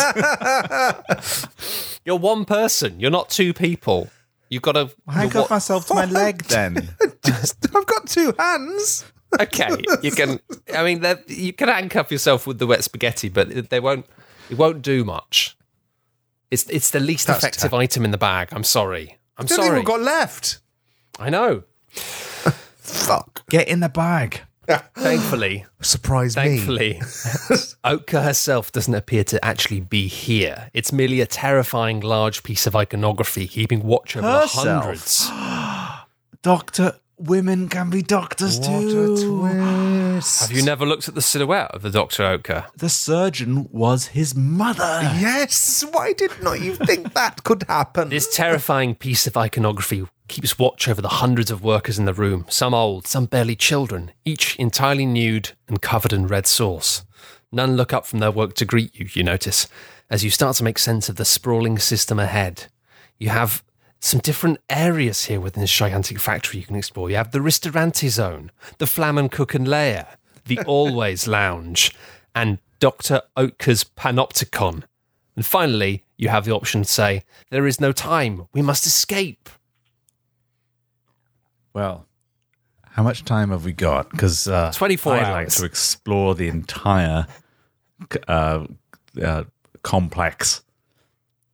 [2.05, 2.99] You're one person.
[2.99, 4.11] You're not two people.
[4.50, 6.90] You've got to Handcuff myself to my leg then.
[7.24, 9.04] Just, I've got two hands.
[9.40, 9.68] Okay,
[10.02, 10.40] you can.
[10.74, 14.06] I mean, you can handcuff yourself with the wet spaghetti, but they won't.
[14.50, 15.56] It won't do much.
[16.50, 18.48] It's it's the least That's effective ter- item in the bag.
[18.50, 19.18] I'm sorry.
[19.38, 19.78] I'm Don't think sorry.
[19.78, 20.58] we've got left.
[21.20, 21.62] I know.
[21.90, 23.48] Fuck.
[23.48, 24.40] Get in the bag.
[24.96, 26.42] Thankfully, Surprise me.
[26.42, 26.94] thankfully,
[27.85, 30.70] Oetker herself doesn't appear to actually be here.
[30.74, 35.28] It's merely a terrifying large piece of iconography keeping watch over the hundreds.
[36.42, 39.16] Doctor, women can be doctors too.
[39.40, 40.40] twist.
[40.40, 42.66] Have you never looked at the silhouette of the Doctor Oetker?
[42.76, 45.00] The surgeon was his mother.
[45.18, 45.85] Yes.
[45.90, 48.09] Why did not you think that could happen?
[48.09, 52.46] This terrifying piece of iconography keeps watch over the hundreds of workers in the room,
[52.48, 57.04] some old, some barely children, each entirely nude and covered in red sauce.
[57.50, 59.66] None look up from their work to greet you, you notice,
[60.08, 62.66] as you start to make sense of the sprawling system ahead.
[63.18, 63.64] You have
[63.98, 67.10] some different areas here within this gigantic factory you can explore.
[67.10, 70.16] You have the Ristorante Zone, the Flammkuchen Lair,
[70.46, 71.92] the Always Lounge,
[72.36, 73.22] and Dr.
[73.36, 74.84] Oetker's Panopticon.
[75.34, 79.48] And finally, you have the option to say, There is no time, we must escape.
[81.72, 82.06] Well,
[82.90, 84.11] how much time have we got?
[84.11, 85.28] Because uh, 24 I'd hours.
[85.33, 87.26] like to explore the entire
[88.28, 88.66] uh,
[89.22, 89.44] uh,
[89.83, 90.62] complex.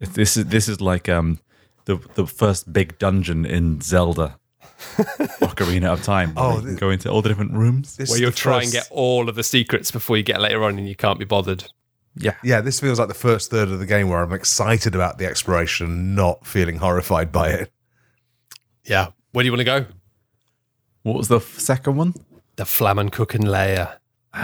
[0.00, 1.38] If this is this is like um
[1.86, 4.38] the the first big dungeon in Zelda.
[5.40, 6.34] Ocarina of Time.
[6.36, 7.96] Oh, you can go into all the different rooms.
[7.96, 10.38] This Where is you'll the try and get all of the secrets before you get
[10.40, 11.64] later on and you can't be bothered.
[12.18, 15.16] Yeah, Yeah, this feels like the first third of the game where I'm excited about
[15.18, 17.72] the exploration, not feeling horrified by it.
[18.84, 19.08] Yeah.
[19.32, 19.86] Where do you want to go?
[21.06, 22.14] What was the f- second one?
[22.56, 24.00] The Flammkuchen Lair.
[24.34, 24.38] Oh,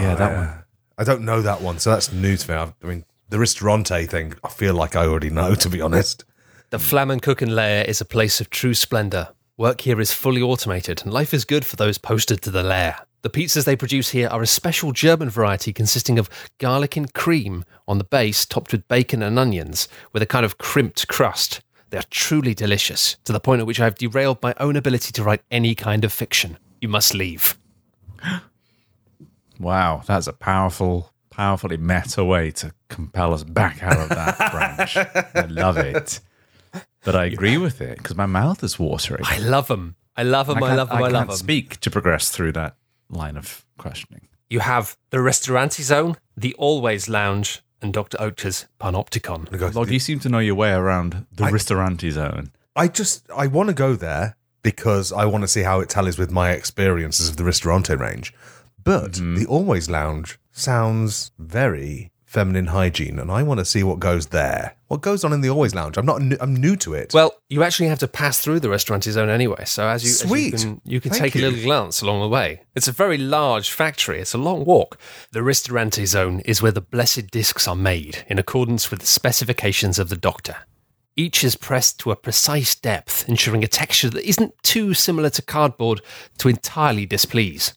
[0.00, 0.64] yeah, that oh, one.
[0.96, 2.56] I don't know that one, so that's new to me.
[2.56, 6.24] I've- I mean, the Ristorante thing, I feel like I already know, to be honest.
[6.70, 9.28] The Flammkuchen Lair is a place of true splendour.
[9.58, 12.96] Work here is fully automated, and life is good for those posted to the lair.
[13.20, 17.62] The pizzas they produce here are a special German variety consisting of garlic and cream
[17.86, 21.60] on the base, topped with bacon and onions, with a kind of crimped crust.
[21.90, 25.12] They are truly delicious, to the point at which I have derailed my own ability
[25.12, 26.58] to write any kind of fiction.
[26.80, 27.56] You must leave.
[29.58, 34.96] Wow, that's a powerful, powerfully meta way to compel us back out of that branch.
[35.34, 36.20] I love it.
[37.04, 39.22] But I agree with it because my mouth is watering.
[39.24, 39.96] I love them.
[40.16, 40.58] I love them.
[40.58, 40.98] I, can't- love them.
[40.98, 41.36] I, love can't them.
[41.38, 42.76] speak to progress through that
[43.08, 44.28] line of questioning.
[44.50, 48.16] you have the Ristorante Zone, the Always Lounge, and Dr.
[48.18, 49.52] Oetker's Panopticon.
[49.52, 52.52] I go, Log, you seem to know your way around the I- Ristorante zone.
[52.74, 56.18] I just I want to go there because I want to see how it tallies
[56.18, 58.34] with my experiences of the Ristorante range.
[58.82, 59.36] But mm-hmm.
[59.36, 64.76] the Always Lounge sounds very feminine hygiene, and I want to see what goes there.
[64.88, 65.96] What goes on in the Always Lounge?
[65.96, 66.20] I'm not.
[66.38, 67.14] I'm new to it.
[67.14, 70.18] Well, you actually have to pass through the Ristorante Zone anyway, so as you, as
[70.18, 70.52] Sweet.
[70.52, 72.60] you can, you can take a little glance along the way.
[72.74, 74.20] It's a very large factory.
[74.20, 74.98] It's a long walk.
[75.32, 79.98] The Ristorante Zone is where the blessed discs are made in accordance with the specifications
[79.98, 80.56] of the doctor.
[81.16, 85.40] Each is pressed to a precise depth, ensuring a texture that isn't too similar to
[85.40, 86.02] cardboard
[86.36, 87.72] to entirely displease.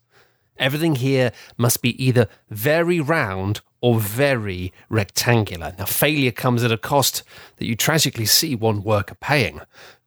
[0.58, 5.74] Everything here must be either very round or very rectangular.
[5.78, 7.24] Now, failure comes at a cost
[7.58, 9.62] that you tragically see one worker paying.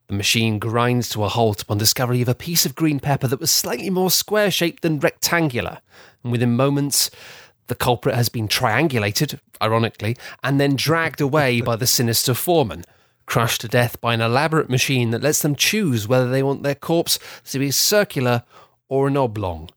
[0.08, 3.40] The machine grinds to a halt upon discovery of a piece of green pepper that
[3.40, 5.78] was slightly more square shaped than rectangular.
[6.22, 7.10] And within moments,
[7.68, 12.84] the culprit has been triangulated, ironically, and then dragged away by the sinister foreman,
[13.24, 16.74] crushed to death by an elaborate machine that lets them choose whether they want their
[16.74, 18.42] corpse to be circular
[18.90, 19.70] or an oblong.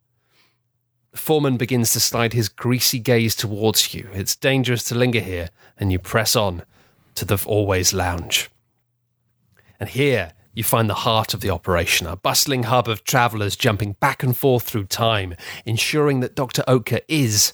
[1.16, 4.09] Foreman begins to slide his greasy gaze towards you.
[4.13, 6.63] It's dangerous to linger here, and you press on
[7.16, 8.49] to the Always Lounge.
[9.80, 13.93] And here you find the heart of the operation, a bustling hub of travellers jumping
[13.93, 15.36] back and forth through time,
[15.66, 16.63] ensuring that Dr.
[16.68, 17.53] Oetker is,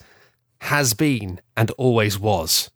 [0.61, 2.69] has been, and always was.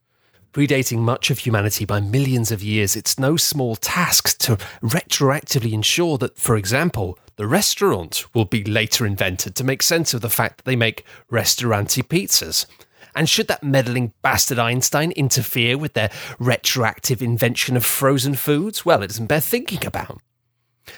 [0.54, 6.18] Predating much of humanity by millions of years, it's no small task to retroactively ensure
[6.18, 10.58] that, for example, the restaurant will be later invented to make sense of the fact
[10.58, 12.66] that they make Ristorante pizzas.
[13.14, 18.86] And should that meddling bastard Einstein interfere with their retroactive invention of frozen foods?
[18.86, 20.22] Well, it doesn't bear thinking about.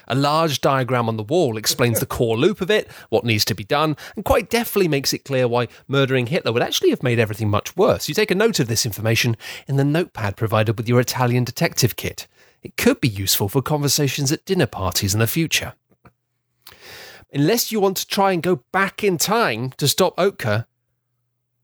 [0.07, 3.55] A large diagram on the wall explains the core loop of it, what needs to
[3.55, 7.19] be done, and quite deftly makes it clear why murdering Hitler would actually have made
[7.19, 8.09] everything much worse.
[8.09, 11.95] You take a note of this information in the notepad provided with your Italian detective
[11.95, 12.27] kit.
[12.61, 15.73] It could be useful for conversations at dinner parties in the future.
[17.33, 20.65] Unless you want to try and go back in time to stop Oetker,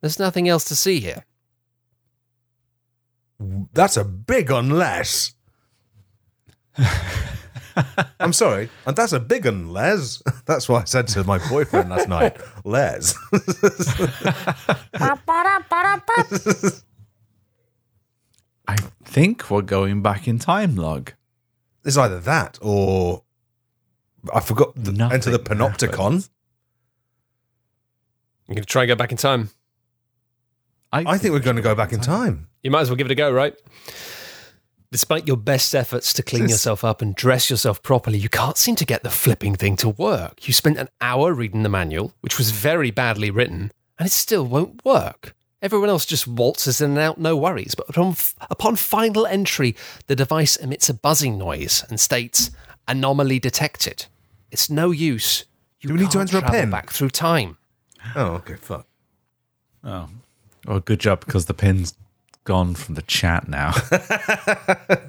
[0.01, 1.23] there's nothing else to see here.
[3.73, 5.33] That's a big unless.
[8.19, 10.21] I'm sorry, and that's a big unless.
[10.45, 12.37] That's what I said to my boyfriend last night.
[12.63, 13.15] Les.
[18.67, 21.13] I think we're going back in time, Log.
[21.83, 23.23] It's either that or
[24.33, 25.97] I forgot the Nothing enter the panopticon.
[25.97, 26.29] happens.
[28.47, 29.49] I'm going to try and go back in time.
[30.91, 32.47] I think we're going to go back in time.
[32.61, 33.55] You might as well give it a go, right?
[34.91, 38.57] Despite your best efforts to clean This- yourself up and dress yourself properly, you can't
[38.57, 40.47] seem to get the flipping thing to work.
[40.47, 44.45] You spent an hour reading the manual, which was very badly written, and it still
[44.45, 45.33] won't work.
[45.63, 47.73] Everyone else just waltzes in and out, no worries.
[47.73, 48.15] But upon,
[48.51, 52.51] upon final entry, the device emits a buzzing noise and states
[52.87, 54.05] "anomaly detected."
[54.53, 55.45] It's no use.
[55.81, 56.69] You Do we need to can't enter a travel pin?
[56.69, 57.57] back through time?
[58.15, 58.87] Oh, okay, fuck.
[59.83, 60.07] Oh.
[60.67, 61.93] Oh, good job because the pin's
[62.45, 63.73] gone from the chat now.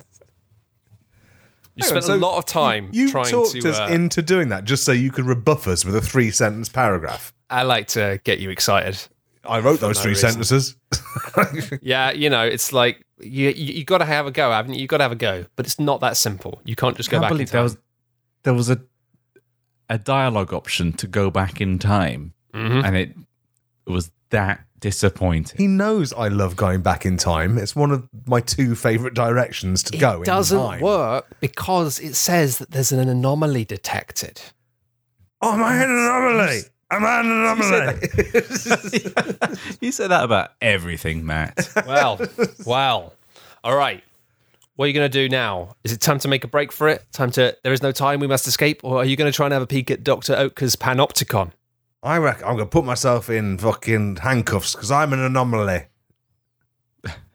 [1.77, 3.69] You Hang on, spent so a lot of time You trying talked to.
[3.69, 6.69] us uh, into doing that just so you could rebuff us with a three sentence
[6.69, 7.35] paragraph.
[7.51, 8.97] I like to get you excited.
[9.45, 10.31] I wrote those no three reason.
[10.45, 10.77] sentences.
[11.83, 14.83] Yeah, you know, it's like you you, you got to have a go, haven't you?
[14.83, 16.61] You got to have a go, but it's not that simple.
[16.65, 17.57] You can't just go can't back in believe time.
[17.57, 17.77] there was
[18.45, 18.81] there was a
[19.89, 22.85] a dialogue option to go back in time, Mhm.
[22.85, 23.15] and it
[23.87, 25.57] was that disappointing.
[25.57, 27.57] He knows I love going back in time.
[27.59, 30.23] It's one of my two favourite directions to go.
[30.23, 30.81] It doesn't time.
[30.81, 34.41] work because it says that there's an anomaly detected.
[35.41, 36.61] Oh, am I an anomaly?
[36.91, 38.09] Am I an anomaly?
[39.81, 41.69] you said that about everything, Matt.
[41.87, 42.21] Well,
[42.67, 43.15] well,
[43.63, 44.03] all right.
[44.77, 45.77] What are you going to do now?
[45.85, 47.05] Is it time to make a break for it?
[47.13, 49.47] Time to there is no time, we must escape, or are you going to try
[49.47, 51.53] and have a peek at Doctor Oetker's Panopticon?
[52.03, 55.87] I reckon I'm going to put myself in fucking handcuffs because I'm an anomaly.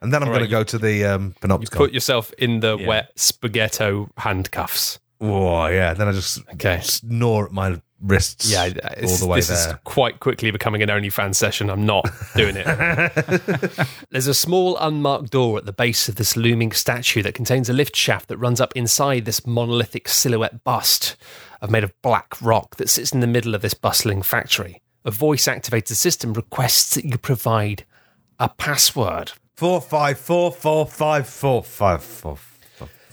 [0.01, 1.75] And then I'm going right, to go to the um, You panopticon.
[1.77, 2.87] put yourself in the Yeah.
[2.87, 4.99] wet spaghetto handcuffs.
[5.21, 5.93] oh, yeah.
[5.93, 6.79] Then I just Okay.
[6.81, 8.71] snore at my wrists Yeah,
[9.03, 11.69] all the way this is quite quickly becoming an OnlyFans session.
[11.69, 13.87] I'm not doing it.
[14.09, 17.73] There's a small unmarked door at the base of this looming statue that contains a
[17.73, 21.15] lift shaft that runs up inside this monolithic silhouette bust
[21.61, 24.81] of made of black rock that sits in the middle of this bustling factory.
[25.05, 27.85] A voice activated system requests that you provide
[28.39, 29.33] a password.
[29.55, 32.37] Four, five, four, four, five, four, five, four.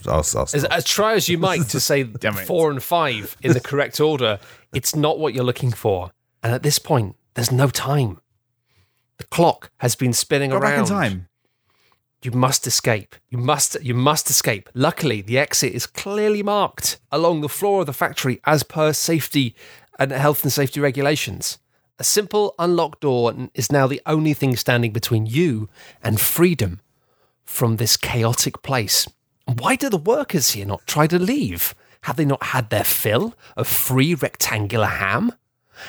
[0.08, 2.04] I'll, I'll As, as try as you might to say
[2.46, 4.38] four and five in the correct order,
[4.74, 6.10] it's not what you're looking for.
[6.42, 8.20] And at this point, there's no time.
[9.18, 10.72] The clock has been spinning Go around.
[10.72, 11.28] back in time.
[12.22, 13.14] You must escape.
[13.30, 14.68] You must you must escape.
[14.74, 19.54] Luckily, the exit is clearly marked along the floor of the factory as per safety
[19.98, 21.58] and health and safety regulations.
[21.98, 25.68] A simple unlocked door is now the only thing standing between you
[26.02, 26.80] and freedom
[27.44, 29.06] from this chaotic place.
[29.46, 31.74] Why do the workers here not try to leave?
[32.02, 35.32] Have they not had their fill of free rectangular ham?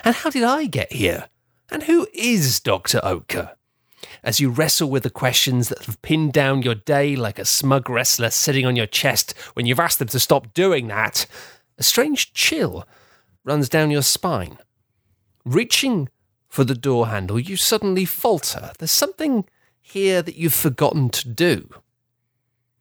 [0.04, 1.28] And how did I get here?
[1.70, 3.00] And who is Dr.
[3.00, 3.54] Oetker?
[4.24, 7.90] As you wrestle with the questions that have pinned down your day like a smug
[7.90, 11.26] wrestler sitting on your chest when you've asked them to stop doing that,
[11.78, 12.88] a strange chill
[13.44, 14.58] runs down your spine.
[15.46, 16.10] Reaching
[16.48, 18.72] for the door handle, you suddenly falter.
[18.78, 19.46] There's something
[19.82, 21.70] here that you've forgotten to do.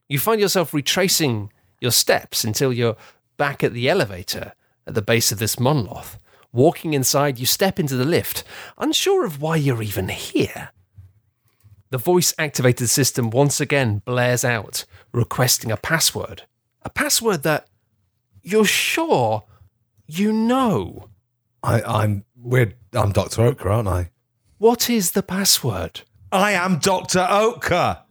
[0.08, 2.96] You find yourself retracing your steps until you're
[3.36, 4.52] back at the elevator
[4.86, 6.18] at the base of this monolith.
[6.52, 8.44] Walking inside, you step into the lift,
[8.78, 10.70] unsure of why you're even here.
[11.90, 16.42] The voice activated system once again blares out, requesting a password.
[16.82, 17.68] A password that
[18.42, 19.44] you're sure
[20.06, 21.08] you know.
[21.62, 22.74] I, I'm weird.
[22.92, 24.10] I'm Doctor Oetker, aren't I?
[24.58, 26.02] What is the password?
[26.32, 28.02] I am Doctor Oetker.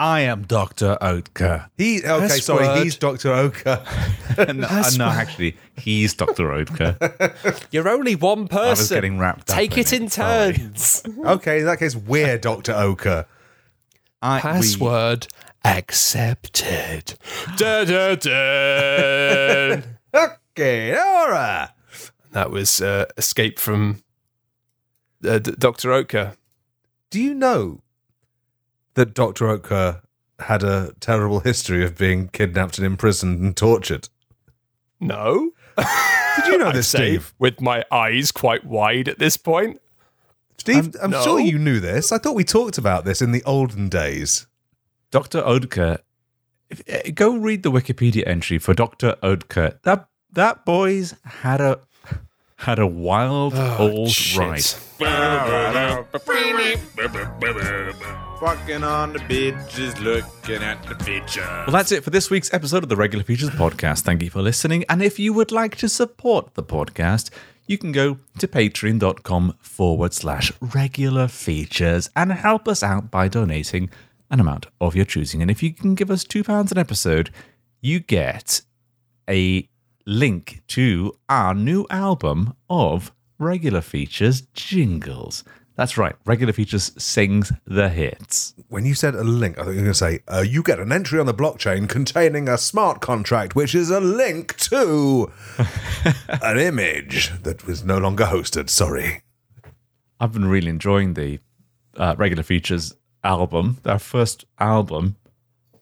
[0.00, 0.96] I am Dr.
[1.02, 1.68] Oetker.
[1.76, 2.28] He okay.
[2.28, 2.84] Sorry, Password.
[2.84, 4.46] he's Doctor Oetker.
[4.98, 6.44] no, no, actually, he's Dr.
[6.44, 7.66] Oetker.
[7.70, 8.66] You're only one person.
[8.66, 11.02] I was getting wrapped up Take it in it, turns.
[11.18, 13.26] okay, in that case, we're Doctor Oetker.
[14.22, 15.26] I, we- Password
[15.66, 17.18] accepted.
[17.58, 19.82] Da, da, da.
[20.14, 21.68] Okay, alright.
[22.32, 24.02] that was uh, Escape from
[25.22, 25.90] uh, D- Dr.
[25.90, 26.36] Oetker.
[27.10, 27.82] Do you know
[28.94, 30.02] that Doctor Oetker
[30.40, 34.08] had a terrible history of being kidnapped and imprisoned and tortured?
[34.98, 35.52] No.
[36.36, 37.34] Did you know this, say, Steve?
[37.38, 39.80] With my eyes quite wide at this point.
[40.58, 41.22] Steve, I'm, no.
[41.22, 42.12] sure you knew this.
[42.12, 44.46] I thought we talked about this in the olden days.
[45.10, 45.40] Dr.
[45.42, 45.98] Oetker,
[46.70, 49.16] uh, go read the Wikipedia entry for Dr.
[49.22, 49.80] Oetker.
[49.82, 51.80] That that boy's had a
[52.56, 54.38] had a wild old shit.
[54.38, 54.64] ride.
[58.40, 61.44] Fucking on the bitches, looking at the features.
[61.44, 64.00] Well, that's it for this week's episode of the Regular Features Podcast.
[64.00, 64.82] Thank you for listening.
[64.88, 67.28] And if you would like to support the podcast,
[67.66, 73.90] you can go to patreon.com forward slash regular features and help us out by donating
[74.30, 75.42] an amount of your choosing.
[75.42, 77.28] And if you can give us £2 an episode,
[77.82, 78.62] you get
[79.28, 79.68] a
[80.06, 85.44] link to our new album of regular features jingles.
[85.80, 88.52] That's right, regular features sings the hits.
[88.68, 90.78] When you said a link, I thought you were going to say, uh, you get
[90.78, 95.32] an entry on the blockchain containing a smart contract, which is a link to
[96.42, 98.68] an image that was no longer hosted.
[98.68, 99.22] Sorry.
[100.20, 101.38] I've been really enjoying the
[101.96, 105.16] uh, regular features album, their first album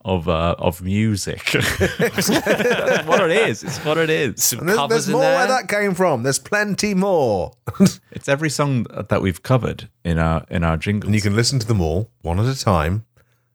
[0.08, 1.44] of uh, of music.
[1.52, 3.62] That's what it is.
[3.62, 4.42] It's what it is.
[4.42, 5.36] Some And there's, covers there's in more there.
[5.38, 6.22] where that came from.
[6.22, 7.52] There's plenty more.
[8.10, 11.06] It's every song that we've covered in our in our jingles.
[11.06, 13.04] and you can listen to them all one at a time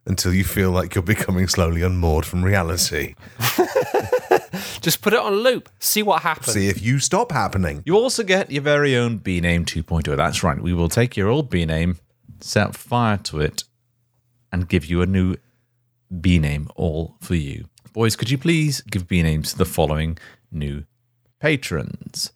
[0.05, 3.15] until you feel like you're becoming slowly unmoored from reality.
[4.81, 5.69] Just put it on loop.
[5.79, 6.53] See what happens.
[6.53, 7.83] See if you stop happening.
[7.85, 10.15] You also get your very own B name 2.0.
[10.15, 10.59] That's right.
[10.61, 11.97] We will take your old B name,
[12.41, 13.63] set fire to it,
[14.51, 15.35] and give you a new
[16.19, 17.65] B name all for you.
[17.93, 20.17] Boys, could you please give B names to the following
[20.51, 20.85] new
[21.39, 22.31] patrons?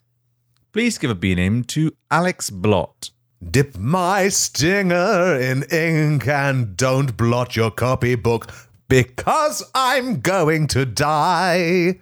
[0.72, 3.10] Please give a B name to Alex Blott.
[3.52, 8.52] Dip my stinger in ink and don't blot your copybook
[8.88, 12.00] because I'm going to die.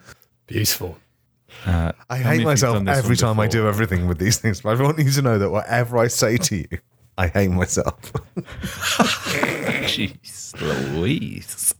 [0.48, 0.98] Beautiful.
[1.66, 4.84] Uh, I hate myself every one time I do everything with these things, but I
[4.84, 6.68] want you to know that whatever I say to you,
[7.18, 8.12] I hate myself.
[9.88, 10.54] Jeez
[10.96, 11.74] Louise.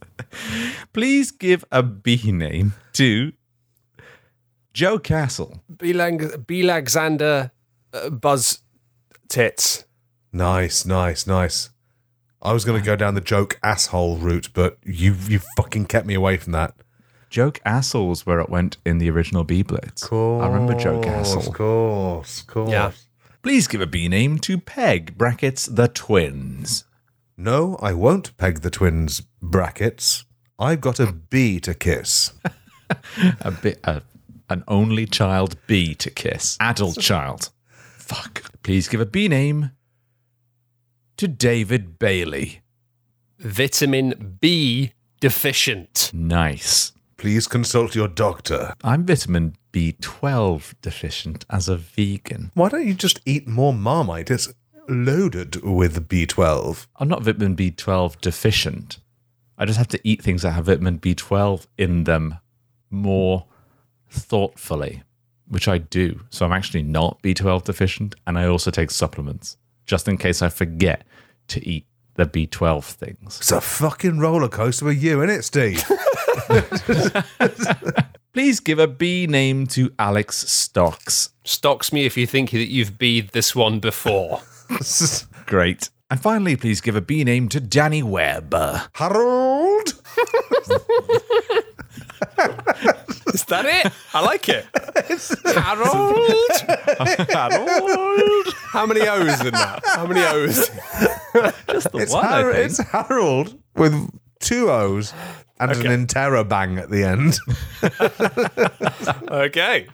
[0.92, 3.32] Please give a B name to
[4.72, 5.62] Joe Castle.
[5.74, 7.50] Belang- Belagxander
[7.92, 8.60] uh, Buzz
[9.28, 9.84] Tits.
[10.32, 11.70] nice, nice, nice.
[12.42, 16.06] I was going to go down the joke asshole route, but you you fucking kept
[16.06, 16.74] me away from that.
[17.28, 20.04] Joke assholes where it went in the original B Blitz.
[20.04, 20.40] Cool.
[20.40, 21.48] I remember Joke Asshole.
[21.48, 22.70] Of course, of course.
[22.70, 22.92] Yeah.
[23.46, 26.82] Please give a B name to Peg, brackets, the twins.
[27.36, 30.24] No, I won't peg the twins brackets.
[30.58, 32.32] I've got a bee to kiss.
[33.40, 34.00] A bit, uh,
[34.50, 36.56] an only child B to kiss.
[36.58, 37.50] Adult child.
[37.68, 38.50] Fuck.
[38.64, 39.70] Please give a B name
[41.16, 42.62] to David Bailey.
[43.38, 44.90] Vitamin B
[45.20, 46.10] deficient.
[46.12, 46.90] Nice.
[47.16, 48.74] Please consult your doctor.
[48.82, 52.50] I'm vitamin B12 deficient as a vegan.
[52.54, 54.30] Why don't you just eat more Marmite?
[54.30, 54.50] It's
[54.88, 56.86] loaded with B12.
[56.96, 59.00] I'm not vitamin B12 deficient.
[59.58, 62.38] I just have to eat things that have vitamin B12 in them
[62.88, 63.44] more
[64.08, 65.02] thoughtfully,
[65.46, 66.20] which I do.
[66.30, 68.14] So I'm actually not B12 deficient.
[68.26, 71.06] And I also take supplements just in case I forget
[71.48, 73.40] to eat the B12 things.
[73.40, 75.84] It's a fucking roller coaster with you, isn't it, Steve?
[78.36, 81.30] Please give a B name to Alex Stocks.
[81.44, 84.42] Stocks me if you think that you've beed this one before.
[85.46, 85.88] Great.
[86.10, 88.52] And finally, please give a B name to Danny Webb.
[88.92, 89.88] Harold?
[93.32, 93.90] Is that it?
[94.12, 94.66] I like it.
[95.56, 97.30] Harold.
[97.30, 98.54] Harold.
[98.68, 99.80] How many O's in that?
[99.86, 100.56] How many O's?
[101.70, 102.66] Just the It's, one, I Har- think.
[102.66, 104.10] it's Harold with
[104.40, 105.14] two O's
[105.58, 105.92] and Okay.
[105.92, 107.38] an interrobang at the end.
[109.30, 109.86] Okay.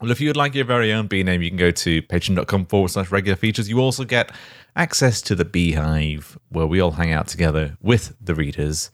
[0.00, 2.66] Well, if you would like your very own B name, you can go to patreon.com
[2.66, 3.68] forward slash regular features.
[3.68, 4.32] You also get
[4.74, 8.90] access to the Beehive, where we all hang out together with the readers,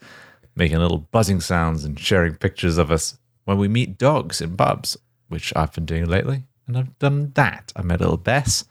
[0.55, 4.99] making little buzzing sounds and sharing pictures of us when we meet dogs in pubs,
[5.29, 6.45] which I've been doing lately.
[6.67, 7.73] And I've done that.
[7.75, 8.65] I met little Bess.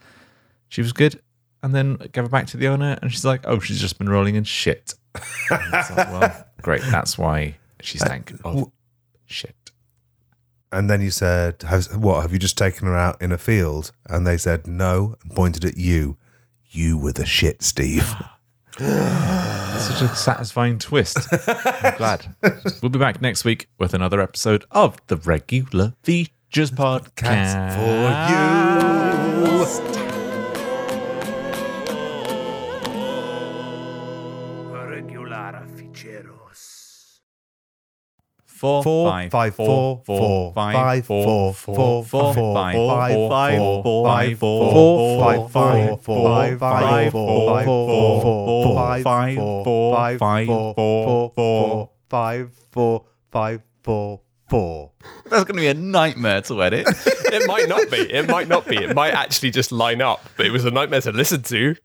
[0.70, 1.20] She was good.
[1.64, 4.10] And then gave her back to the owner, and she's like, oh, she's just been
[4.10, 4.94] rolling in shit.
[5.52, 6.82] And it's like, well, great.
[6.84, 8.72] That's why she stank of
[9.26, 9.56] shit.
[10.72, 13.92] And then you said, Has, What, have you just taken her out in a field?
[14.10, 16.18] And they said, No, and pointed at you.
[16.70, 18.14] You were the shit, Steve.
[18.78, 21.18] Such a satisfying twist.
[21.32, 22.36] I'm glad.
[22.82, 27.76] We'll be back next week with another episode of the Regular Features Podcast.
[27.76, 27.92] for
[30.02, 30.07] you.
[38.58, 42.34] Four, Four, five, five, four, four, four, four, five, five, four, four, four, four, four,
[42.34, 47.68] four, five, five, four, five, four, four, five, five, four, five, five, five, four, five,
[47.68, 51.90] five, five, four, four, four, five, five, four, four, five, five, four, four, four, four.
[52.10, 54.92] five, four, five, four, four.
[55.30, 56.88] That's going to be a nightmare to edit.
[57.30, 57.98] It might not be.
[57.98, 58.78] It might not be.
[58.78, 61.76] It might actually just line up, but it was a nightmare to listen to.